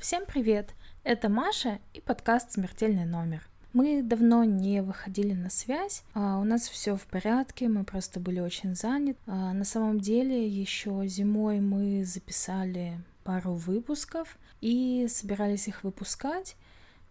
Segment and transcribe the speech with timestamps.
[0.00, 0.74] Всем привет!
[1.02, 3.44] Это Маша и подкаст «Смертельный номер».
[3.72, 8.38] Мы давно не выходили на связь, а у нас все в порядке, мы просто были
[8.38, 9.18] очень заняты.
[9.26, 16.54] А на самом деле еще зимой мы записали пару выпусков и собирались их выпускать,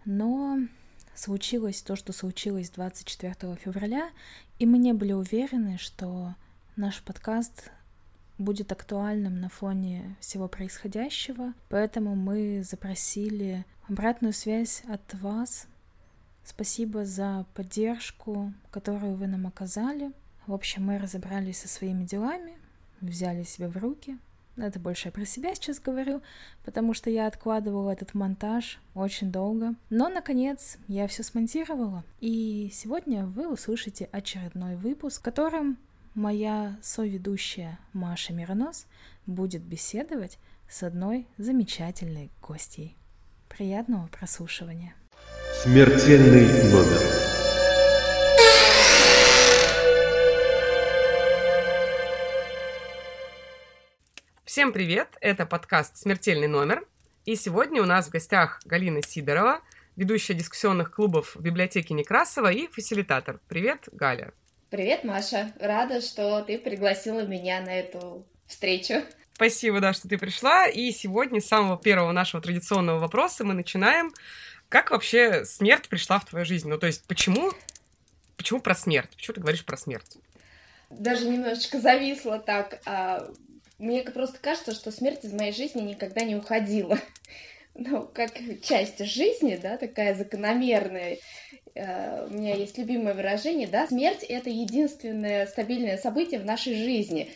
[0.06, 0.58] но
[1.14, 4.12] случилось то, что случилось 24 февраля,
[4.60, 6.36] и мы не были уверены, что
[6.78, 7.70] наш подкаст
[8.38, 15.68] будет актуальным на фоне всего происходящего, поэтому мы запросили обратную связь от вас.
[16.44, 20.12] Спасибо за поддержку, которую вы нам оказали.
[20.46, 22.58] В общем, мы разобрались со своими делами,
[23.02, 24.18] взяли себя в руки.
[24.56, 26.22] Это больше я про себя сейчас говорю,
[26.66, 29.76] потому что я откладывала этот монтаж очень долго.
[29.92, 32.04] Но, наконец, я все смонтировала.
[32.22, 35.78] И сегодня вы услышите очередной выпуск, в котором
[36.18, 38.88] моя соведущая Маша Миронос
[39.28, 42.98] будет беседовать с одной замечательной гостьей.
[43.48, 44.96] Приятного прослушивания.
[45.62, 47.02] Смертельный номер.
[54.44, 55.16] Всем привет!
[55.22, 56.84] Это подкаст «Смертельный номер».
[57.26, 59.62] И сегодня у нас в гостях Галина Сидорова,
[59.96, 63.40] ведущая дискуссионных клубов в библиотеке Некрасова и фасилитатор.
[63.48, 64.34] Привет, Галя!
[64.70, 65.54] Привет, Маша.
[65.60, 68.96] Рада, что ты пригласила меня на эту встречу.
[69.32, 70.68] Спасибо, да, что ты пришла.
[70.68, 74.12] И сегодня с самого первого нашего традиционного вопроса мы начинаем.
[74.68, 76.68] Как вообще смерть пришла в твою жизнь?
[76.68, 77.54] Ну, то есть, почему,
[78.36, 79.12] почему про смерть?
[79.16, 80.18] Почему ты говоришь про смерть?
[80.90, 82.82] Даже немножечко зависла так.
[82.86, 83.32] А,
[83.78, 87.00] мне просто кажется, что смерть из моей жизни никогда не уходила.
[87.80, 88.32] Ну, как
[88.64, 91.20] часть жизни, да, такая закономерная.
[91.78, 97.30] Э, у меня есть любимое выражение, да, смерть это единственное стабильное событие в нашей жизни.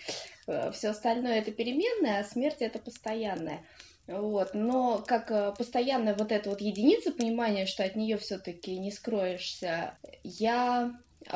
[0.47, 3.64] Э, Все остальное это переменное, а смерть это постоянное.
[4.08, 4.53] Вот.
[4.56, 9.94] Но как э, постоянная вот эта вот единица понимания, что от нее все-таки не скроешься,
[10.23, 10.92] я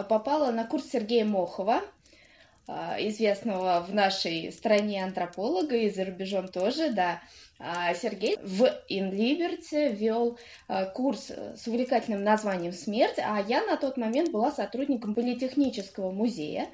[0.09, 1.81] попала на курс Сергея Мохова,
[2.97, 7.21] известного в нашей стране антрополога и за рубежом тоже, да.
[7.57, 13.97] А, Сергей в Инлиберте вел а, курс с увлекательным названием «Смерть», а я на тот
[13.97, 16.67] момент была сотрудником политехнического музея.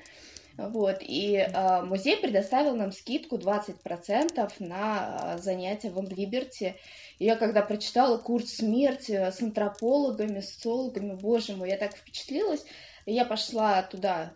[0.57, 6.75] Вот, и э, музей предоставил нам скидку 20% на занятия в Инлиберте.
[7.19, 12.65] Я когда прочитала курс смерти с антропологами, социологами, боже мой, я так впечатлилась.
[13.05, 14.33] Я пошла туда,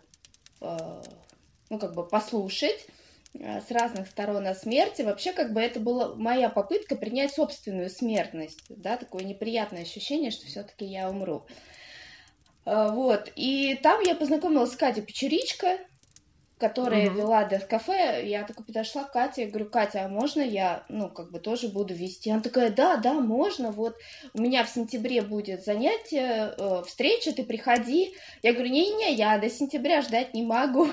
[0.60, 1.02] э,
[1.68, 2.86] ну, как бы послушать.
[3.40, 5.02] Э, с разных сторон о смерти.
[5.02, 10.46] Вообще, как бы это была моя попытка принять собственную смертность, да, такое неприятное ощущение, что
[10.46, 11.44] все-таки я умру.
[12.64, 15.78] Э, вот, и там я познакомилась с Катей Печеричко,
[16.58, 17.14] которая uh-huh.
[17.14, 21.30] вела Death Я такая подошла к Кате, я говорю, Катя, а можно я, ну, как
[21.30, 22.30] бы тоже буду вести?
[22.30, 23.96] Она такая, да, да, можно, вот
[24.32, 28.14] у меня в сентябре будет занятие, э, встреча, ты приходи.
[28.42, 30.88] Я говорю, не-не, я до сентября ждать не могу.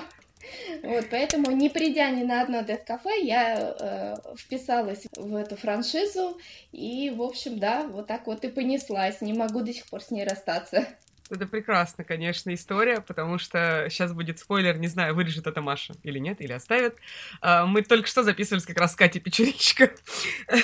[0.82, 6.38] Вот, поэтому, не придя ни на одно дед-кафе, я э, вписалась в эту франшизу,
[6.72, 9.20] и, в общем, да, вот так вот и понеслась.
[9.20, 10.86] Не могу до сих пор с ней расстаться.
[11.34, 16.20] Это прекрасно, конечно, история, потому что сейчас будет спойлер, не знаю, вырежет это Маша или
[16.20, 16.96] нет, или оставит.
[17.40, 19.90] А, мы только что записывались как раз с Катей Печеричко,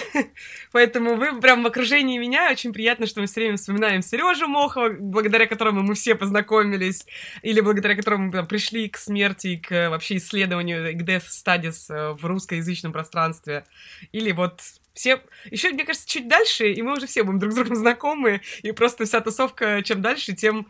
[0.73, 2.53] поэтому вы прям в окружении меня.
[2.53, 7.05] Очень приятно, что мы все время вспоминаем Сережу Мохова, благодаря которому мы все познакомились,
[7.43, 12.25] или благодаря которому мы пришли к смерти, к вообще исследованию, к Death Studies э, в
[12.25, 13.65] русскоязычном пространстве.
[14.13, 14.61] Или вот
[14.95, 15.23] все...
[15.51, 18.73] Еще, мне кажется, чуть дальше, и мы уже все будем друг с другом знакомы, и
[18.73, 20.69] просто вся тусовка, чем дальше, тем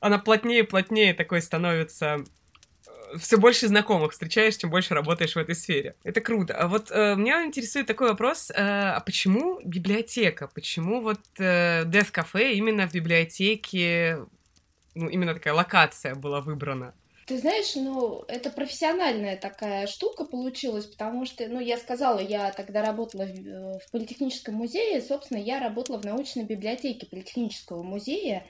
[0.00, 2.24] она плотнее и плотнее такой становится
[2.86, 5.94] э, все больше знакомых встречаешь, чем больше работаешь в этой сфере.
[6.04, 6.54] Это круто.
[6.54, 10.48] А вот э, меня интересует такой вопрос, э, а почему библиотека?
[10.48, 14.24] Почему вот э, Death Cafe именно в библиотеке,
[14.94, 16.94] ну, именно такая локация была выбрана?
[17.30, 22.82] Ты знаешь, ну, это профессиональная такая штука получилась, потому что, ну, я сказала, я тогда
[22.84, 28.44] работала в, э, в Политехническом музее, собственно, я работала в научной библиотеке Политехнического музея,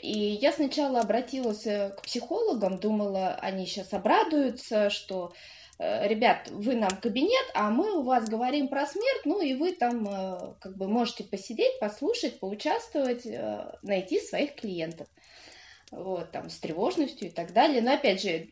[0.00, 5.34] и я сначала обратилась э, к психологам, думала, они сейчас обрадуются, что
[5.78, 9.72] э, ребят, вы нам кабинет, а мы у вас говорим про смерть, ну и вы
[9.72, 13.26] там как бы можете посидеть, послушать, поучаствовать,
[13.82, 15.08] найти своих клиентов
[15.90, 17.82] вот, там, с тревожностью и так далее.
[17.82, 18.48] Но, опять же,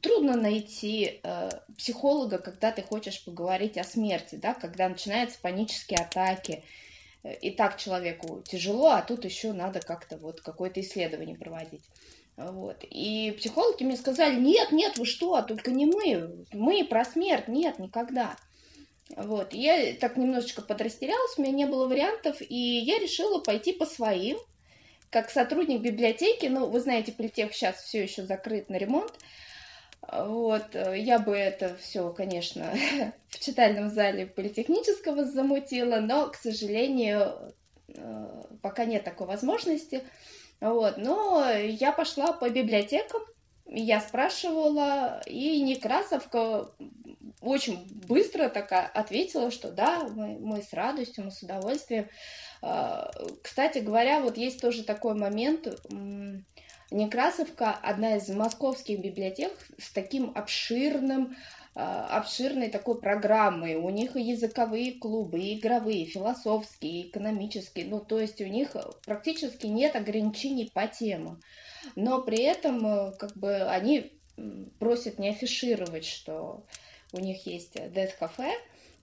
[0.00, 6.64] трудно найти э, психолога, когда ты хочешь поговорить о смерти, да, когда начинаются панические атаки.
[7.22, 11.84] Э, и так человеку тяжело, а тут еще надо как-то вот какое-то исследование проводить.
[12.36, 12.84] Вот.
[12.88, 17.78] И психологи мне сказали, нет, нет, вы что, только не мы, мы про смерть, нет,
[17.78, 18.36] никогда.
[19.16, 23.86] Вот, я так немножечко подрастерялась, у меня не было вариантов, и я решила пойти по
[23.86, 24.38] своим,
[25.10, 29.12] как сотрудник библиотеки, ну, вы знаете, политех сейчас все еще закрыт на ремонт,
[30.10, 32.72] вот, я бы это все, конечно,
[33.28, 37.54] в читальном зале политехнического замутила, но, к сожалению,
[37.88, 40.02] э, пока нет такой возможности.
[40.60, 43.22] Вот, но я пошла по библиотекам,
[43.66, 46.70] я спрашивала, и Некрасовка
[47.40, 52.08] очень быстро такая ответила, что да, мы, мы с радостью, мы с удовольствием.
[52.62, 53.10] А,
[53.42, 55.68] кстати говоря, вот есть тоже такой момент,
[56.90, 61.36] Некрасовка одна из московских библиотек с таким обширным
[61.74, 63.76] а, обширной такой программой.
[63.76, 67.86] У них и языковые клубы, и игровые, и философские, и экономические.
[67.86, 68.74] Ну, то есть у них
[69.04, 71.42] практически нет ограничений по темам.
[71.94, 74.12] Но при этом э, как бы они
[74.78, 76.64] просят не афишировать, что
[77.12, 78.52] у них есть Death Cafe,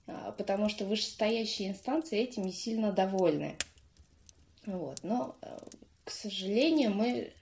[0.06, 3.56] потому что вышестоящие инстанции этим не сильно довольны.
[4.66, 4.98] Вот.
[5.02, 5.58] Но, э,
[6.04, 7.32] к сожалению, мы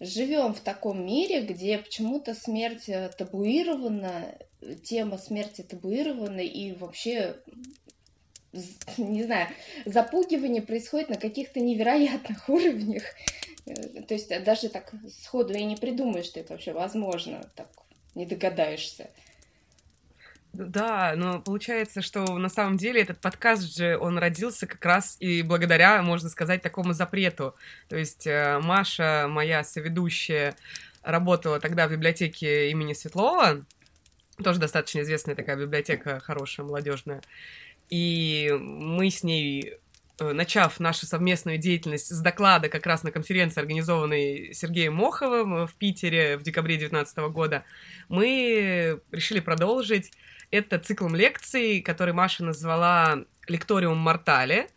[0.00, 4.34] живем в таком мире, где почему-то смерть э, табуирована,
[4.82, 7.36] тема смерти табуирована, и вообще,
[8.96, 9.48] не знаю,
[9.84, 13.04] запугивание происходит на каких-то невероятных уровнях.
[13.66, 14.92] Э, то есть даже так
[15.22, 17.68] сходу и не придумаешь, что это вообще возможно, так
[18.14, 19.10] не догадаешься.
[20.58, 25.42] Да, но получается, что на самом деле этот подкаст же, он родился как раз и
[25.42, 27.54] благодаря, можно сказать, такому запрету.
[27.88, 30.56] То есть э, Маша, моя соведущая,
[31.02, 33.66] работала тогда в библиотеке имени Светлова,
[34.42, 37.20] тоже достаточно известная такая библиотека, хорошая, молодежная.
[37.90, 39.74] И мы с ней
[40.18, 45.74] э, начав нашу совместную деятельность с доклада как раз на конференции, организованной Сергеем Моховым в
[45.74, 47.62] Питере в декабре 2019 года,
[48.08, 50.12] мы решили продолжить
[50.50, 54.68] это циклом лекций, который Маша назвала «Лекториум Мортале»,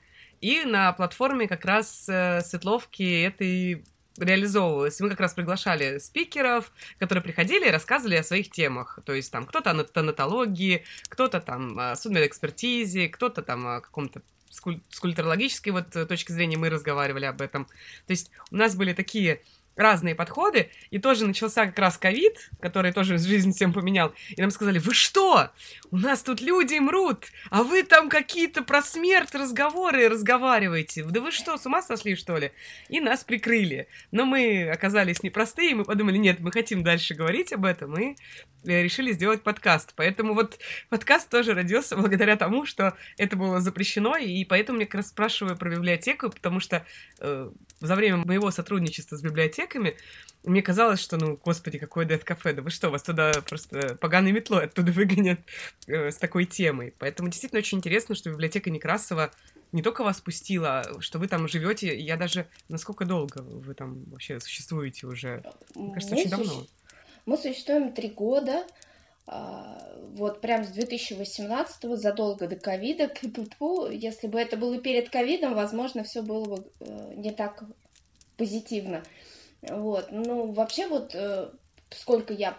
[0.42, 3.84] и на платформе как раз э, Светловки это и
[4.18, 5.00] реализовывалось.
[5.00, 9.00] Мы как раз приглашали спикеров, которые приходили и рассказывали о своих темах.
[9.06, 14.82] То есть там кто-то о тонатологии, кто-то там о судмедэкспертизе, кто-то там о каком-то скуль-
[14.90, 17.66] скульптурологической вот точки зрения мы разговаривали об этом.
[17.66, 19.42] То есть у нас были такие
[19.80, 24.52] разные подходы, и тоже начался как раз ковид, который тоже жизнь всем поменял, и нам
[24.52, 25.52] сказали, вы что?
[25.92, 31.04] У нас тут люди мрут, а вы там какие-то про смерть разговоры разговариваете.
[31.04, 32.52] Да вы что, с ума сошли, что ли?
[32.90, 33.88] И нас прикрыли.
[34.12, 38.16] Но мы оказались непростые, мы подумали, нет, мы хотим дальше говорить об этом, и
[38.66, 39.94] э, решили сделать подкаст.
[39.96, 40.60] Поэтому вот
[40.90, 45.58] подкаст тоже родился благодаря тому, что это было запрещено, и поэтому я как раз спрашиваю
[45.58, 46.86] про библиотеку, потому что
[47.20, 47.50] э,
[47.80, 49.96] за время моего сотрудничества с библиотеками
[50.44, 54.66] мне казалось, что, ну, господи, какое дед-кафе, да вы что, вас туда просто поганой метлой
[54.66, 55.40] оттуда выгонят
[55.88, 56.94] э, с такой темой.
[56.98, 59.32] Поэтому действительно очень интересно, что библиотека Некрасова
[59.72, 62.48] не только вас пустила, что вы там живете, я даже...
[62.70, 65.44] Насколько долго вы там вообще существуете уже?
[65.76, 66.66] Мне кажется, мы очень давно.
[67.26, 68.89] Мы существуем три года, а,
[70.20, 73.12] вот прям с 2018 задолго до ковида,
[73.92, 77.64] если бы это было перед ковидом, возможно, все было бы э, не так
[78.38, 79.04] позитивно.
[79.62, 81.52] Вот, ну, вообще вот, э,
[81.92, 82.58] сколько я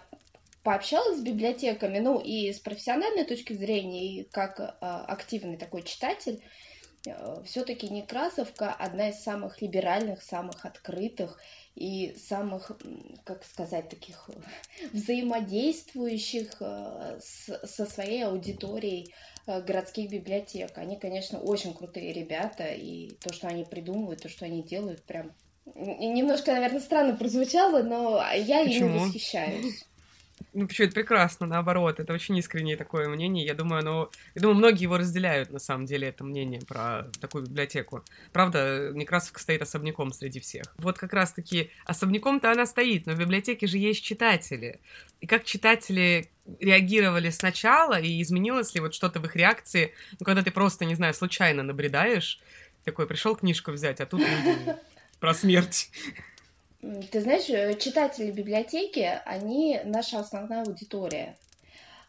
[0.62, 6.42] пообщалась с библиотеками, ну, и с профессиональной точки зрения, и как э, активный такой читатель,
[7.46, 11.40] все-таки Некрасовка одна из самых либеральных, самых открытых
[11.74, 12.72] и самых,
[13.24, 14.28] как сказать, таких
[14.92, 19.14] взаимодействующих э, с, со своей аудиторией
[19.46, 20.76] э, городских библиотек.
[20.76, 25.32] Они, конечно, очень крутые ребята, и то, что они придумывают, то, что они делают, прям
[25.74, 28.88] немножко, наверное, странно прозвучало, но я Почему?
[28.88, 29.84] ими восхищаюсь.
[30.52, 33.44] Ну, почему это прекрасно, наоборот, это очень искреннее такое мнение.
[33.44, 34.10] Я думаю, оно...
[34.34, 38.04] Я думаю, многие его разделяют, на самом деле, это мнение про такую библиотеку.
[38.32, 40.64] Правда, Некрасовка стоит особняком среди всех.
[40.78, 44.80] Вот как раз-таки особняком-то она стоит, но в библиотеке же есть читатели.
[45.20, 50.42] И как читатели реагировали сначала, и изменилось ли вот что-то в их реакции, ну, когда
[50.42, 52.40] ты просто, не знаю, случайно набредаешь,
[52.84, 54.76] такой пришел книжку взять, а тут люди
[55.20, 55.90] про смерть.
[56.82, 61.36] Ты знаешь, э, читатели библиотеки, они наша основная аудитория.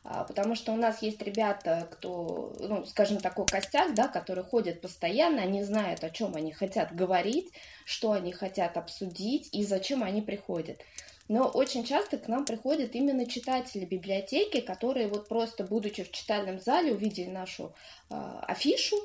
[0.04, 4.82] А, потому что у нас есть ребята, кто, ну, скажем, такой костяк, да, которые ходят
[4.82, 7.52] постоянно, они знают, о чем они хотят говорить,
[7.86, 10.80] что они хотят обсудить и зачем они приходят.
[11.28, 16.60] Но очень часто к нам приходят именно читатели библиотеки, которые вот просто, будучи в читальном
[16.60, 17.74] зале, увидели нашу
[18.10, 18.16] э,
[18.48, 18.98] афишу,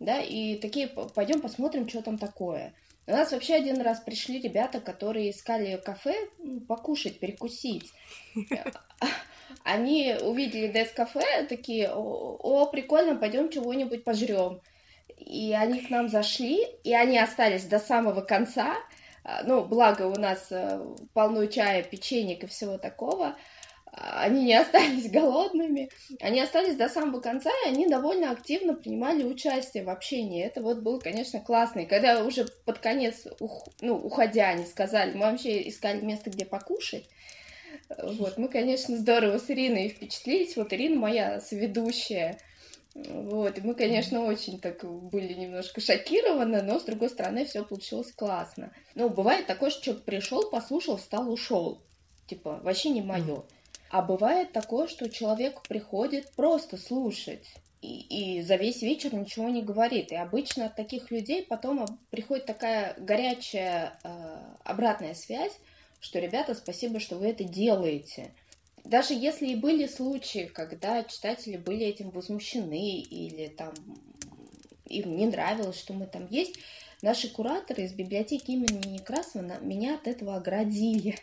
[0.00, 2.74] да, и такие, пойдем посмотрим, что там такое.
[3.08, 6.14] У нас вообще один раз пришли ребята, которые искали кафе
[6.68, 7.90] покушать, перекусить.
[9.64, 14.60] Они увидели Death кафе такие, о, о прикольно, пойдем чего-нибудь пожрем.
[15.16, 18.76] И они к нам зашли, и они остались до самого конца.
[19.24, 20.78] А, ну, благо у нас э,
[21.14, 23.36] полно чая, печенек и всего такого.
[24.00, 25.90] Они не остались голодными,
[26.20, 30.44] они остались до самого конца, и они довольно активно принимали участие в общении.
[30.44, 31.80] Это вот было, конечно, классно.
[31.80, 33.26] И когда уже под конец,
[33.80, 37.08] ну, уходя, они сказали, мы вообще искали место, где покушать,
[37.96, 40.56] вот, мы, конечно, здорово с Ириной впечатлились.
[40.56, 42.38] Вот Ирина моя соведущая.
[42.94, 48.12] Вот, и мы, конечно, очень так были немножко шокированы, но, с другой стороны, все получилось
[48.12, 48.72] классно.
[48.94, 51.80] Ну, бывает такое, что человек пришел, послушал, встал, ушел.
[52.26, 53.44] Типа, вообще не мое.
[53.90, 57.46] А бывает такое, что человек приходит просто слушать
[57.80, 60.12] и, и за весь вечер ничего не говорит.
[60.12, 65.52] И обычно от таких людей потом приходит такая горячая э, обратная связь,
[66.00, 68.32] что, ребята, спасибо, что вы это делаете.
[68.84, 73.74] Даже если и были случаи, когда читатели были этим возмущены или там
[74.86, 76.58] им не нравилось, что мы там есть,
[77.02, 81.16] наши кураторы из библиотеки имени Некрасова меня от этого оградили.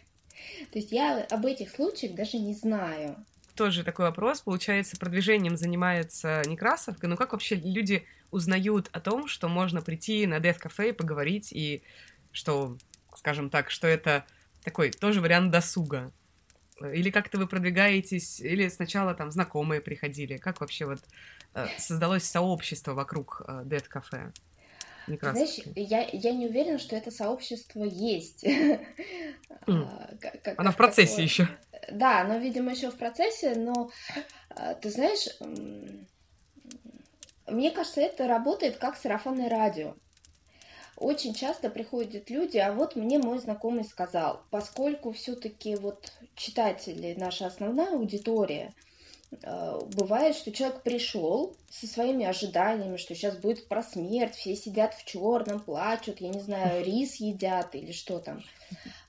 [0.71, 3.15] То есть я об этих случаях даже не знаю.
[3.55, 4.41] Тоже такой вопрос.
[4.41, 7.07] Получается, продвижением занимается Некрасовка.
[7.07, 11.53] Ну как вообще люди узнают о том, что можно прийти на Death Cafe и поговорить,
[11.53, 11.83] и
[12.31, 12.77] что,
[13.15, 14.25] скажем так, что это
[14.63, 16.11] такой тоже вариант досуга?
[16.81, 20.35] Или как-то вы продвигаетесь, или сначала там знакомые приходили?
[20.35, 20.99] Как вообще вот
[21.53, 24.33] э, создалось сообщество вокруг э, Dead Cafe?
[25.07, 28.45] Знаешь, я, я не уверена, что это сообщество есть.
[29.67, 30.55] Mm.
[30.57, 31.47] Оно в процессе еще.
[31.89, 33.89] Да, оно, видимо, еще в процессе, но
[34.50, 35.27] а, ты знаешь,
[37.47, 39.95] мне кажется, это работает как сарафанное радио
[40.97, 47.47] очень часто приходят люди, а вот мне мой знакомый сказал, поскольку все-таки вот читатели наша
[47.47, 48.74] основная аудитория,
[49.41, 55.05] бывает, что человек пришел со своими ожиданиями, что сейчас будет про смерть, все сидят в
[55.05, 58.41] черном, плачут, я не знаю, рис едят или что там.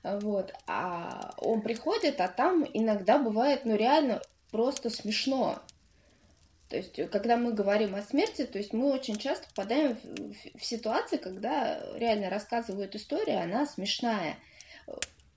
[0.03, 0.53] Вот.
[0.67, 4.21] А он приходит, а там иногда бывает, ну реально
[4.51, 5.59] просто смешно.
[6.69, 10.59] То есть, э, когда мы говорим о смерти, то есть мы очень часто попадаем в,
[10.59, 14.37] в ситуации, когда реально рассказывают историю, она смешная.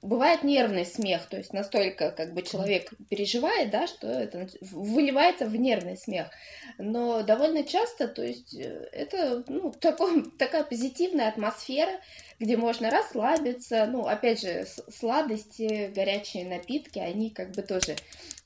[0.02, 5.54] Бывает нервный смех, то есть настолько как бы человек переживает, да, что это выливается в
[5.54, 6.30] нервный смех.
[6.78, 12.00] Но довольно часто, то есть э, это ну, такой, такая позитивная атмосфера,
[12.38, 13.86] где можно расслабиться.
[13.86, 17.96] Ну, опять же, сладости, горячие напитки, они как бы тоже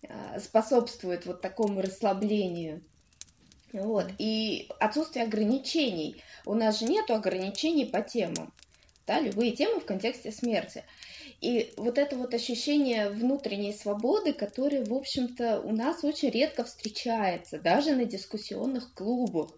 [0.09, 2.83] а, способствуют вот такому расслаблению.
[3.73, 4.07] Вот.
[4.19, 6.23] И отсутствие ограничений.
[6.47, 8.53] У нас же нет ограничений по темам.
[9.07, 10.85] Да, любые темы в контексте смерти.
[11.45, 17.59] И вот это вот ощущение внутренней свободы, которое, в общем-то, у нас очень редко встречается,
[17.59, 19.51] даже на дискуссионных клубах.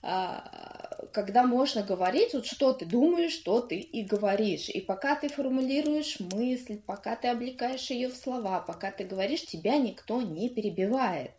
[0.00, 4.68] А, когда можно говорить, вот что ты думаешь, что ты и говоришь.
[4.68, 9.78] И пока ты формулируешь мысль, пока ты облекаешь ее в слова, пока ты говоришь, тебя
[9.78, 11.32] никто не перебивает.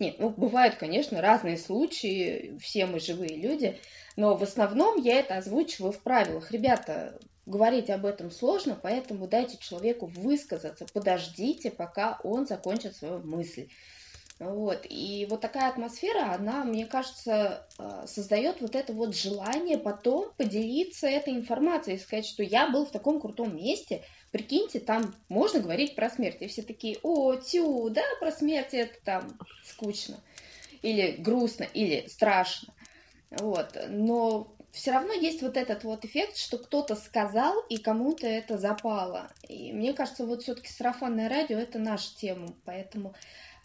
[0.00, 3.78] Нет, ну, бывают, конечно, разные случаи, все мы живые люди,
[4.16, 6.50] но в основном я это озвучиваю в правилах.
[6.50, 13.68] Ребята, говорить об этом сложно, поэтому дайте человеку высказаться, подождите, пока он закончит свою мысль.
[14.38, 14.84] Вот.
[14.90, 21.06] И вот такая атмосфера, она, мне кажется, э, создает вот это вот желание потом поделиться
[21.06, 26.10] этой информацией, сказать, что я был в таком крутом месте, прикиньте, там можно говорить про
[26.10, 26.36] смерть.
[26.40, 30.16] И все такие, о, тю, да, про смерть это там скучно,
[30.82, 32.74] или грустно, или страшно.
[33.30, 33.74] Вот.
[33.88, 39.28] Но все равно есть вот этот вот эффект, что кто-то сказал, и кому-то это запало.
[39.48, 43.14] И мне кажется, вот все-таки сарафанное радио это наша тема, поэтому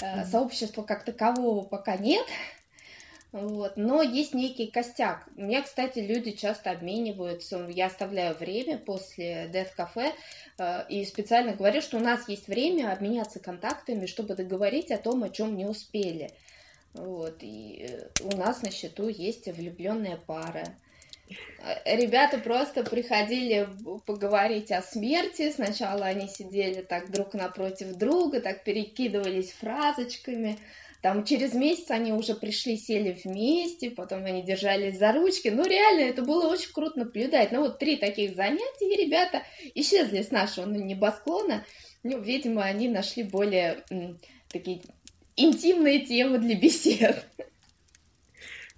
[0.01, 2.25] Э, сообщества как такового пока нет,
[3.31, 3.77] вот.
[3.77, 5.27] Но есть некий костяк.
[5.37, 7.67] У меня, кстати, люди часто обмениваются.
[7.69, 10.13] Я оставляю время после Death Cafe
[10.57, 15.23] э, и специально говорю, что у нас есть время обменяться контактами, чтобы договорить о том,
[15.23, 16.31] о чем не успели.
[16.93, 17.37] Вот.
[17.41, 20.65] И э, у нас на счету есть влюбленная пара.
[21.85, 23.67] Ребята просто приходили
[24.05, 25.51] поговорить о смерти.
[25.51, 30.57] Сначала они сидели так друг напротив друга, так перекидывались фразочками.
[31.01, 35.47] Там через месяц они уже пришли, сели вместе, потом они держались за ручки.
[35.47, 37.51] Ну, реально, это было очень круто наблюдать.
[37.51, 41.65] Ну, вот три таких занятия, и ребята исчезли с нашего ну, небосклона.
[42.03, 44.81] Ну, видимо, они нашли более м, такие
[45.35, 47.25] интимные темы для бесед.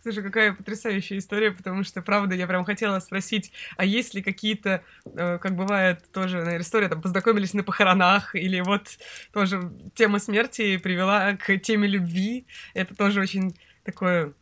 [0.03, 4.83] Слушай, какая потрясающая история, потому что, правда, я прям хотела спросить, а есть ли какие-то,
[5.05, 8.97] э, как бывает тоже, наверное, история, там, познакомились на похоронах, или вот
[9.31, 12.45] тоже тема смерти привела к теме любви.
[12.73, 14.33] Это тоже очень такое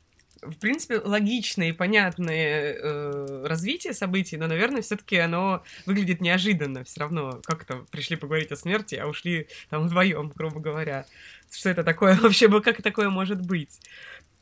[0.41, 6.83] в принципе, логичное и понятное э, развитие событий, но, наверное, все-таки оно выглядит неожиданно.
[6.83, 11.05] Все равно как-то пришли поговорить о смерти, а ушли там вдвоем, грубо говоря.
[11.51, 13.79] Что это такое вообще, как такое может быть?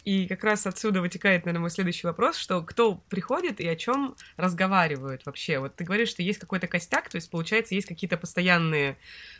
[0.05, 4.15] И как раз отсюда вытекает, наверное, мой следующий вопрос, что кто приходит и о чем
[4.37, 5.59] разговаривают вообще?
[5.59, 8.97] Вот ты говоришь, что есть какой-то костяк, то есть, получается, есть какие-то постоянные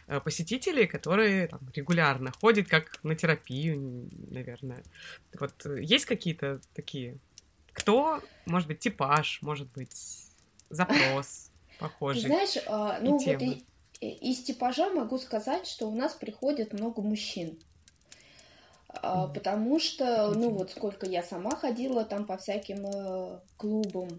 [0.07, 4.83] э, посетители, которые там, регулярно ходят, как на терапию, наверное.
[5.39, 7.17] Вот э, есть какие-то такие?
[7.71, 8.21] Кто?
[8.45, 10.27] Может быть, типаж, может быть,
[10.69, 12.23] запрос похожий?
[12.23, 13.63] Знаешь, а, ну вот
[14.01, 17.59] из типажа могу сказать, что у нас приходит много мужчин.
[18.89, 24.10] А, потому что, ну вот сколько я сама ходила там по всяким э, клубам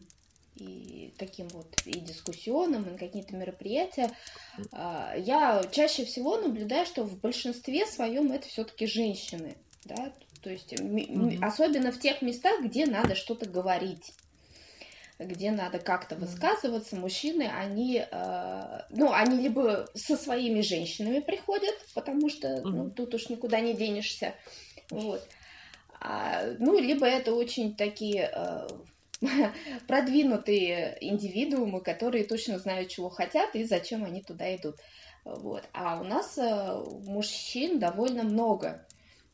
[0.56, 4.12] и таким вот и дискуссионам, и какие-то мероприятия,
[4.58, 10.72] э, я чаще всего наблюдаю, что в большинстве своем это все-таки женщины, да, то есть
[10.72, 11.44] mm-hmm.
[11.44, 14.12] особенно в тех местах, где надо что-то говорить
[15.20, 22.28] где надо как-то высказываться, мужчины, они, э, ну, они либо со своими женщинами приходят, потому
[22.28, 24.34] что, ну, тут уж никуда не денешься,
[24.90, 25.26] вот.
[26.00, 28.68] А, ну, либо это очень такие э,
[29.86, 34.76] продвинутые индивидуумы, которые точно знают, чего хотят и зачем они туда идут.
[35.24, 35.68] Вот.
[35.74, 38.86] А у нас э, мужчин довольно много.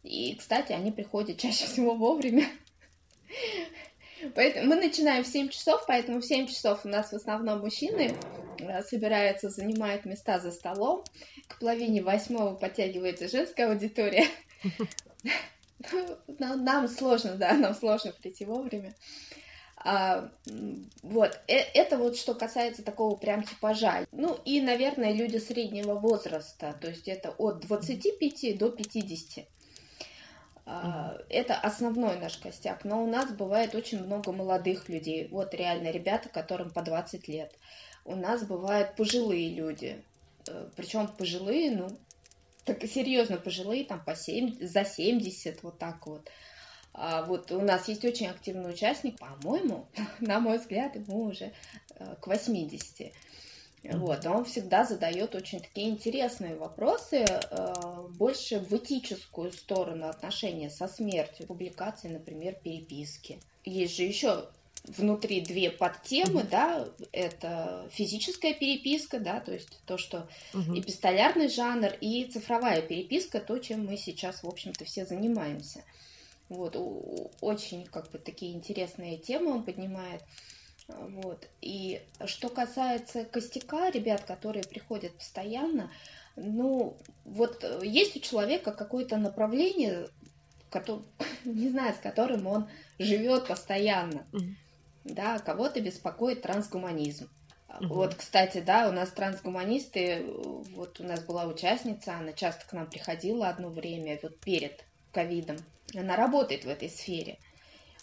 [0.02, 2.46] И, кстати, они приходят чаще всего вовремя.
[4.34, 8.14] Поэтому мы начинаем в 7 часов, поэтому в 7 часов у нас в основном мужчины
[8.58, 11.04] э, собираются, занимают места за столом.
[11.48, 14.26] К половине восьмого подтягивается женская аудитория.
[16.38, 18.94] Нам сложно, да, нам сложно прийти вовремя.
[19.76, 20.30] А,
[21.02, 24.06] вот, э, это вот что касается такого прям типажа.
[24.10, 29.46] Ну и, наверное, люди среднего возраста, то есть это от 25 до 50.
[30.68, 35.92] А, это основной наш костяк, но у нас бывает очень много молодых людей, вот реально
[35.92, 37.54] ребята, которым по 20 лет.
[38.04, 40.02] У нас бывают пожилые люди,
[40.48, 41.88] э, причем пожилые, ну,
[42.64, 46.28] так серьезно пожилые, там по 7, за 70, вот так вот.
[46.92, 49.86] А вот у нас есть очень активный участник, по-моему,
[50.20, 51.52] на мой взгляд, ему уже
[51.94, 53.12] э, к 80.
[53.92, 57.74] Вот, он всегда задает очень такие интересные вопросы, э,
[58.16, 63.38] больше в этическую сторону отношения со смертью, публикации, например, переписки.
[63.64, 64.48] Есть же еще
[64.84, 66.48] внутри две подтемы, mm-hmm.
[66.48, 70.80] да, это физическая переписка, да, то есть то, что mm-hmm.
[70.80, 75.82] эпистолярный жанр и цифровая переписка, то, чем мы сейчас, в общем-то, все занимаемся.
[76.48, 76.76] Вот,
[77.40, 80.22] очень, как бы, такие интересные темы он поднимает.
[80.88, 81.48] Вот.
[81.60, 85.90] И что касается костяка, ребят, которые приходят постоянно,
[86.36, 90.08] ну, вот есть у человека какое-то направление,
[90.70, 91.02] который,
[91.44, 92.68] не знаю, с которым он
[92.98, 94.26] живет постоянно.
[94.32, 94.54] Mm-hmm.
[95.04, 97.28] Да, кого-то беспокоит трансгуманизм.
[97.80, 97.94] Угу.
[97.94, 100.24] Вот, кстати, да, у нас трансгуманисты,
[100.74, 105.58] вот у нас была участница, она часто к нам приходила одно время, вот перед ковидом.
[105.94, 107.38] Она работает в этой сфере.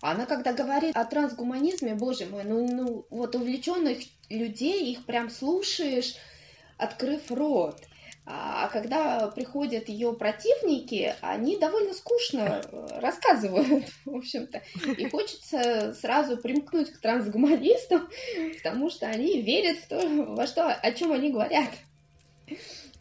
[0.04, 6.16] Она когда говорит о трансгуманизме, боже мой, ну, ну вот увлеченных людей, их прям слушаешь,
[6.78, 7.80] открыв рот.
[8.26, 14.62] А когда приходят ее противники, они довольно скучно э, рассказывают, в общем-то.
[14.98, 18.10] И хочется сразу примкнуть к трансгуманистам,
[18.58, 21.70] потому что они верят в то, во что, о чем они говорят.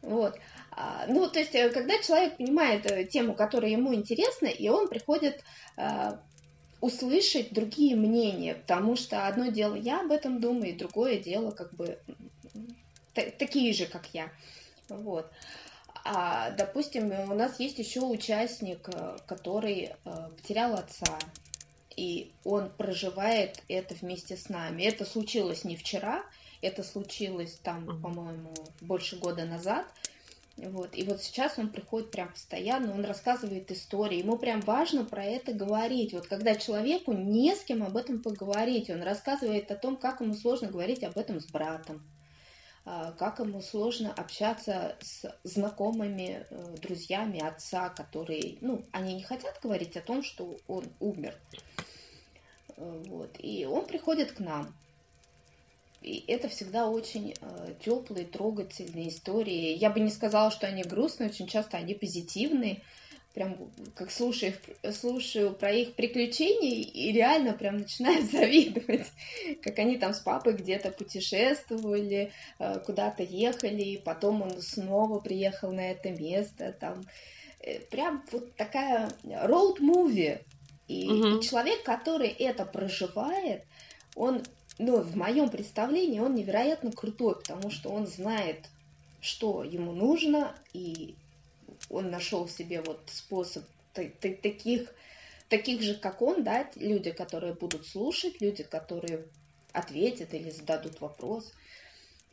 [0.03, 0.37] Вот.
[0.71, 4.89] А, ну, то есть, э, когда человек понимает э, тему, которая ему интересна, и он
[4.89, 5.43] приходит
[6.83, 11.73] услышать другие мнения, потому что одно дело я об этом думаю, и другое дело как
[11.75, 11.99] бы
[13.15, 14.31] такие же, как я.
[14.89, 15.31] Вот.
[16.05, 21.17] А, допустим, у нас есть еще участник, э, который э, потерял отца,
[21.95, 24.83] и он проживает это вместе с нами.
[24.83, 26.25] Это случилось не вчера,
[26.63, 29.87] это случилось там, по-моему, больше года назад.
[30.57, 30.95] Вот.
[30.95, 35.53] И вот сейчас он приходит прям постоянно, он рассказывает истории, ему прям важно про это
[35.53, 36.13] говорить.
[36.13, 40.35] Вот когда человеку не с кем об этом поговорить, он рассказывает о том, как ему
[40.35, 42.03] сложно говорить об этом с братом,
[42.85, 49.59] а, как ему сложно общаться с знакомыми, э, друзьями отца, которые, ну, они не хотят
[49.63, 51.35] говорить о том, что он умер.
[52.77, 53.37] Э, вот.
[53.39, 54.75] И он приходит к нам.
[56.03, 59.77] И это всегда очень э, теплые, трогательные истории.
[59.77, 62.83] Я бы не сказала, что они грустные, очень часто они позитивные.
[63.35, 63.57] прям
[63.95, 64.53] как слушаю,
[64.93, 69.07] слушаю про их приключения и реально прям начинаю завидовать,
[69.63, 75.71] как они там с папой где-то путешествовали, э, куда-то ехали, и потом он снова приехал
[75.71, 77.05] на это место, там
[77.61, 80.41] э, прям вот такая роуд-муви.
[80.89, 81.39] И, угу.
[81.39, 83.63] и человек, который это проживает,
[84.15, 84.43] он,
[84.79, 88.69] ну, в моем представлении, он невероятно крутой, потому что он знает,
[89.21, 91.15] что ему нужно, и
[91.91, 94.95] он нашел себе вот способ таких,
[95.49, 99.27] таких же, как он, да, люди, которые будут слушать, люди, которые
[99.73, 101.53] ответят или зададут вопрос.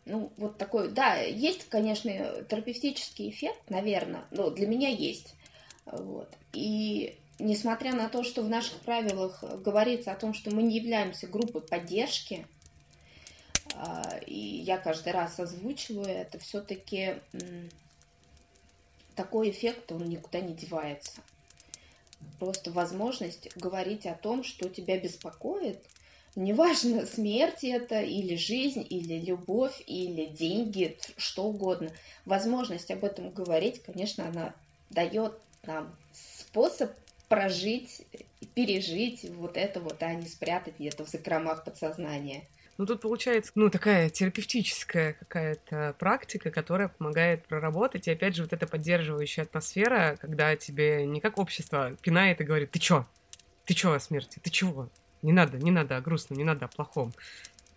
[0.05, 2.11] Ну, вот такой, да, есть, конечно,
[2.49, 5.35] терапевтический эффект, наверное, но для меня есть.
[5.85, 6.29] Вот.
[6.53, 11.27] И несмотря на то, что в наших правилах говорится о том, что мы не являемся
[11.27, 12.45] группой поддержки,
[13.75, 17.15] а, и я каждый раз озвучиваю это, все-таки
[19.15, 21.21] такой эффект, он никуда не девается.
[22.39, 25.83] Просто возможность говорить о том, что тебя беспокоит,
[26.35, 31.91] неважно, смерть это, или жизнь, или любовь, или деньги, что угодно.
[32.25, 34.53] Возможность об этом говорить, конечно, она
[34.89, 36.91] дает нам способ
[37.29, 38.01] прожить,
[38.55, 42.43] пережить вот это вот, а не спрятать где-то в закромах подсознания.
[42.77, 48.07] Ну, тут получается, ну, такая терапевтическая какая-то практика, которая помогает проработать.
[48.07, 52.71] И опять же, вот эта поддерживающая атмосфера, когда тебе не как общество пинает и говорит,
[52.71, 53.05] ты чё?
[53.65, 54.39] Ты чё о смерти?
[54.41, 54.89] Ты чего?
[55.21, 57.13] Не надо, не надо о грустном, не надо о плохом.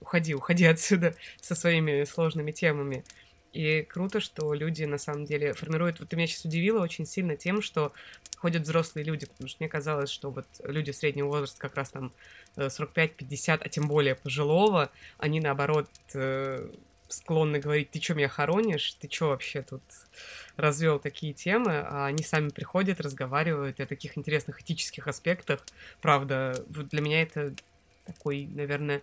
[0.01, 3.05] Уходи, уходи отсюда со своими сложными темами.
[3.53, 6.01] И круто, что люди на самом деле формируют...
[6.01, 7.93] Вот ты меня сейчас удивила очень сильно тем, что
[8.39, 12.13] ходят взрослые люди, потому что мне казалось, что вот люди среднего возраста, как раз там
[12.57, 16.71] 45-50, а тем более пожилого, они наоборот э,
[17.09, 19.83] склонны говорить, ты что меня хоронишь, ты что вообще тут
[20.57, 25.65] развел такие темы, а они сами приходят, разговаривают о таких интересных этических аспектах.
[26.01, 27.55] Правда, для меня это
[28.07, 29.03] такой, наверное,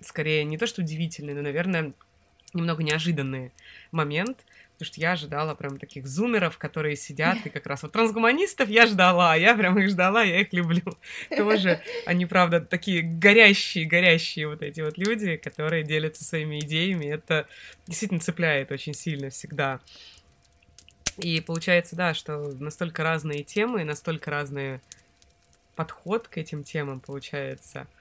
[0.00, 1.92] скорее не то что удивительный, но, наверное,
[2.54, 3.52] немного неожиданный
[3.90, 8.68] момент, потому что я ожидала прям таких зумеров, которые сидят, и как раз вот трансгуманистов
[8.68, 10.96] я ждала, я прям их ждала, я их люблю.
[11.36, 17.48] Тоже они, правда, такие горящие, горящие вот эти вот люди, которые делятся своими идеями, это
[17.86, 19.80] действительно цепляет очень сильно всегда.
[21.16, 24.80] И получается, да, что настолько разные темы, настолько разный
[25.74, 27.88] подход к этим темам получается–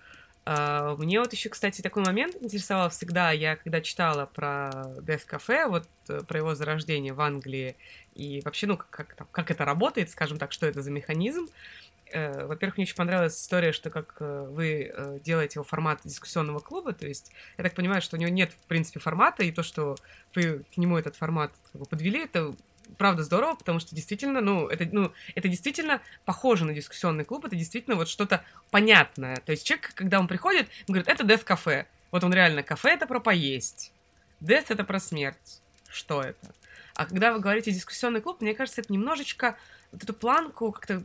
[0.98, 3.32] мне вот еще, кстати, такой момент интересовал всегда.
[3.32, 7.76] Я когда читала про Death Cafe, вот э, про его зарождение в Англии
[8.16, 11.48] и вообще, ну, как, там, как это работает, скажем так, что это за механизм.
[12.14, 16.60] Uh, во-первых, мне очень понравилась история, что как uh, вы э, делаете его формат дискуссионного
[16.60, 19.62] клуба, то есть я так понимаю, что у него нет, в принципе, формата, и то,
[19.62, 19.98] что
[20.34, 21.52] вы к нему этот формат
[21.90, 22.56] подвели, это
[22.98, 27.56] правда здорово, потому что действительно, ну, это, ну, это действительно похоже на дискуссионный клуб, это
[27.56, 29.38] действительно вот что-то понятное.
[29.38, 31.86] То есть человек, когда он приходит, он говорит, это Death кафе.
[32.12, 33.92] Вот он реально, кафе это про поесть.
[34.42, 35.62] Death это про смерть.
[35.90, 36.54] Что это?
[36.96, 39.58] А когда вы говорите дискуссионный клуб, мне кажется, это немножечко
[39.92, 41.04] вот эту планку как-то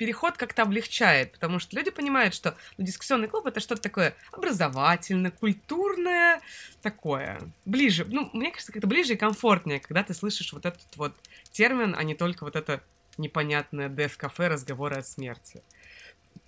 [0.00, 5.30] переход как-то облегчает, потому что люди понимают, что ну, дискуссионный клуб это что-то такое образовательное,
[5.30, 6.40] культурное,
[6.80, 7.38] такое.
[7.66, 11.12] Ближе, ну, мне кажется, как-то ближе и комфортнее, когда ты слышишь вот этот вот
[11.52, 12.82] термин, а не только вот это
[13.18, 15.62] непонятное деф-кафе разговоры о смерти.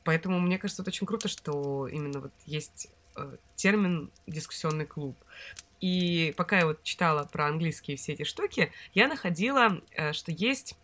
[0.02, 5.14] Поэтому мне кажется, это очень круто, что именно вот есть э, термин дискуссионный клуб.
[5.82, 10.74] И пока я вот читала про английские все эти штуки, я находила, э, что есть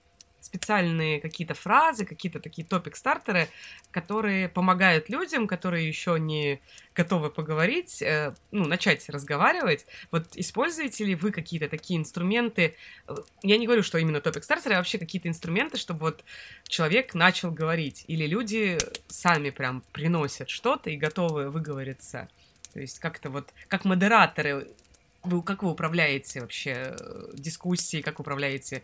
[0.49, 3.49] специальные какие-то фразы, какие-то такие топик-стартеры,
[3.91, 6.61] которые помогают людям, которые еще не
[6.95, 9.87] готовы поговорить, э, ну, начать разговаривать.
[10.11, 12.75] Вот используете ли вы какие-то такие инструменты?
[13.43, 16.25] Я не говорю, что именно топик-стартеры, а вообще какие-то инструменты, чтобы вот
[16.67, 18.05] человек начал говорить.
[18.09, 22.29] Или люди сами прям приносят что-то и готовы выговориться.
[22.73, 24.67] То есть как-то вот, как модераторы,
[25.23, 28.83] вы, как вы управляете вообще э, дискуссией, как управляете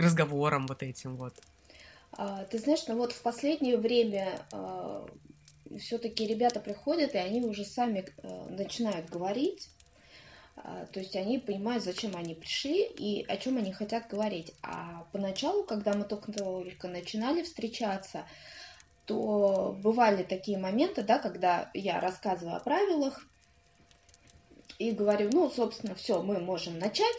[0.00, 1.34] разговорам вот этим вот?
[2.12, 5.06] А, ты знаешь, ну вот в последнее время а,
[5.78, 9.68] все-таки ребята приходят, и они уже сами а, начинают говорить.
[10.56, 14.52] А, то есть они понимают, зачем они пришли и о чем они хотят говорить.
[14.62, 18.26] А поначалу, когда мы только-только начинали встречаться,
[19.06, 23.26] то бывали такие моменты, да, когда я рассказываю о правилах
[24.78, 27.16] и говорю, ну, собственно, все, мы можем начать.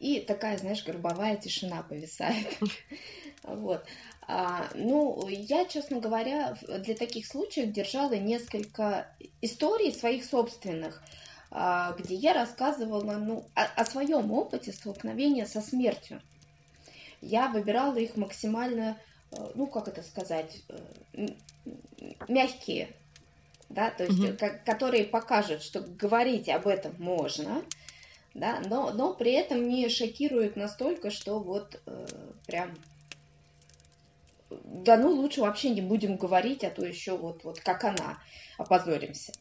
[0.00, 2.48] И такая, знаешь, горбовая тишина повисает.
[3.42, 3.86] Вот.
[4.28, 9.10] А, ну, я, честно говоря, для таких случаев держала несколько
[9.40, 11.02] историй своих собственных,
[11.50, 16.20] а, где я рассказывала ну, о, о своем опыте столкновения со смертью.
[17.22, 18.98] я выбирала их максимально,
[19.32, 21.28] э, ну, как это сказать, э,
[22.28, 22.94] мягкие,
[23.70, 24.36] да, то есть, угу.
[24.66, 27.64] которые покажут, что говорить об этом можно,
[28.34, 32.06] да, но, но при этом не шокируют настолько, что вот э,
[32.46, 32.74] прям
[34.50, 38.18] да ну лучше вообще не будем говорить, а то еще вот, вот как она,
[38.58, 39.32] опозоримся.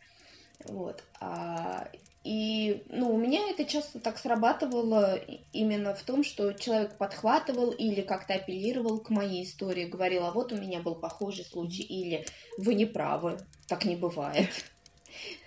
[0.65, 1.03] Вот.
[1.19, 1.89] А,
[2.23, 5.19] и ну, у меня это часто так срабатывало
[5.53, 10.51] именно в том, что человек подхватывал или как-то апеллировал к моей истории, говорил, а вот
[10.51, 12.25] у меня был похожий случай, или
[12.57, 14.49] вы не правы, так не бывает.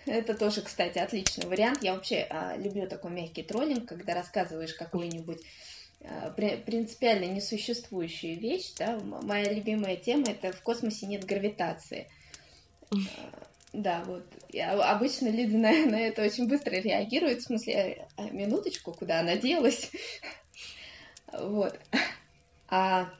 [0.06, 1.82] Это тоже, кстати, отличный вариант.
[1.82, 5.40] Я вообще а, люблю такой мягкий троллинг, когда рассказываешь какую-нибудь
[6.00, 8.72] а, принципиально несуществующую вещь.
[8.78, 8.98] Да?
[9.00, 12.08] Моя любимая тема это в космосе нет гравитации.
[12.90, 12.96] А,
[13.72, 14.24] да, вот.
[14.50, 19.36] Я, обычно люди на, на это очень быстро реагируют, в смысле, а, минуточку, куда она
[19.36, 19.90] делась.
[21.32, 21.80] Вот.
[22.68, 23.10] А,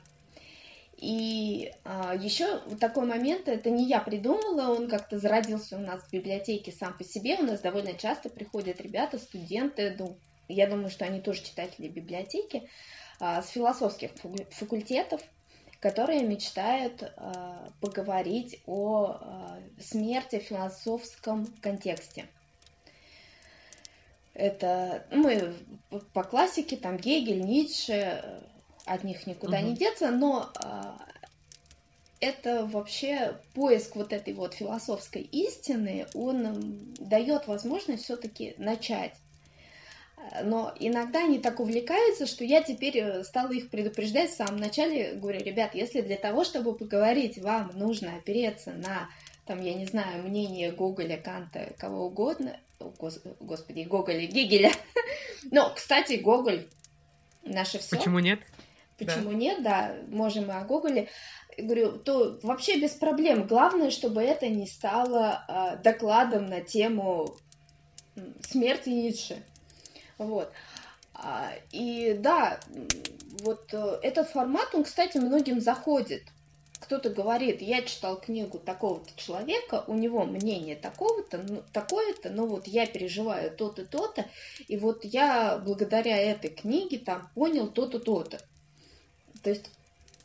[1.03, 6.11] и а, еще такой момент, это не я придумала, он как-то зародился у нас в
[6.13, 7.35] библиотеке сам по себе.
[7.35, 12.69] У нас довольно часто приходят ребята, студенты, ну, я думаю, что они тоже читатели библиотеки,
[13.19, 14.11] а, с философских
[14.51, 15.21] факультетов,
[15.81, 22.29] которые мечтают а, поговорить о а, смерти в философском контексте.
[24.33, 25.53] Это мы
[26.13, 28.41] по классике, там Гегель, Ницше,
[28.85, 29.67] от них никуда угу.
[29.67, 30.51] не деться, но
[32.19, 39.13] это вообще поиск вот этой вот философской истины, он дает возможность все-таки начать
[40.43, 45.13] но иногда они так увлекаются, что я теперь э, стала их предупреждать в самом начале.
[45.13, 49.09] Говорю, ребят, если для того, чтобы поговорить, вам нужно опереться на,
[49.45, 54.71] там, я не знаю, мнение Гоголя, Канта, кого угодно, Гос, господи, Гоголя, Гегеля.
[55.51, 56.67] Но, кстати, Гоголь
[57.43, 57.97] наше все.
[57.97, 58.39] Почему нет?
[58.97, 59.35] Почему да.
[59.35, 61.09] нет, да, можем и о Гоголе.
[61.57, 63.47] Говорю, то вообще без проблем.
[63.47, 67.35] Главное, чтобы это не стало э, докладом на тему
[68.41, 69.43] смерти Ницше.
[70.17, 70.51] Вот.
[71.13, 72.59] А, и да,
[73.43, 76.23] вот э, этот формат, он, кстати, многим заходит.
[76.79, 82.67] Кто-то говорит, я читал книгу такого-то человека, у него мнение такого-то, ну, такое-то, но вот
[82.67, 84.25] я переживаю то-то, то-то,
[84.67, 88.39] и вот я благодаря этой книге там понял то-то, то-то.
[89.43, 89.69] То есть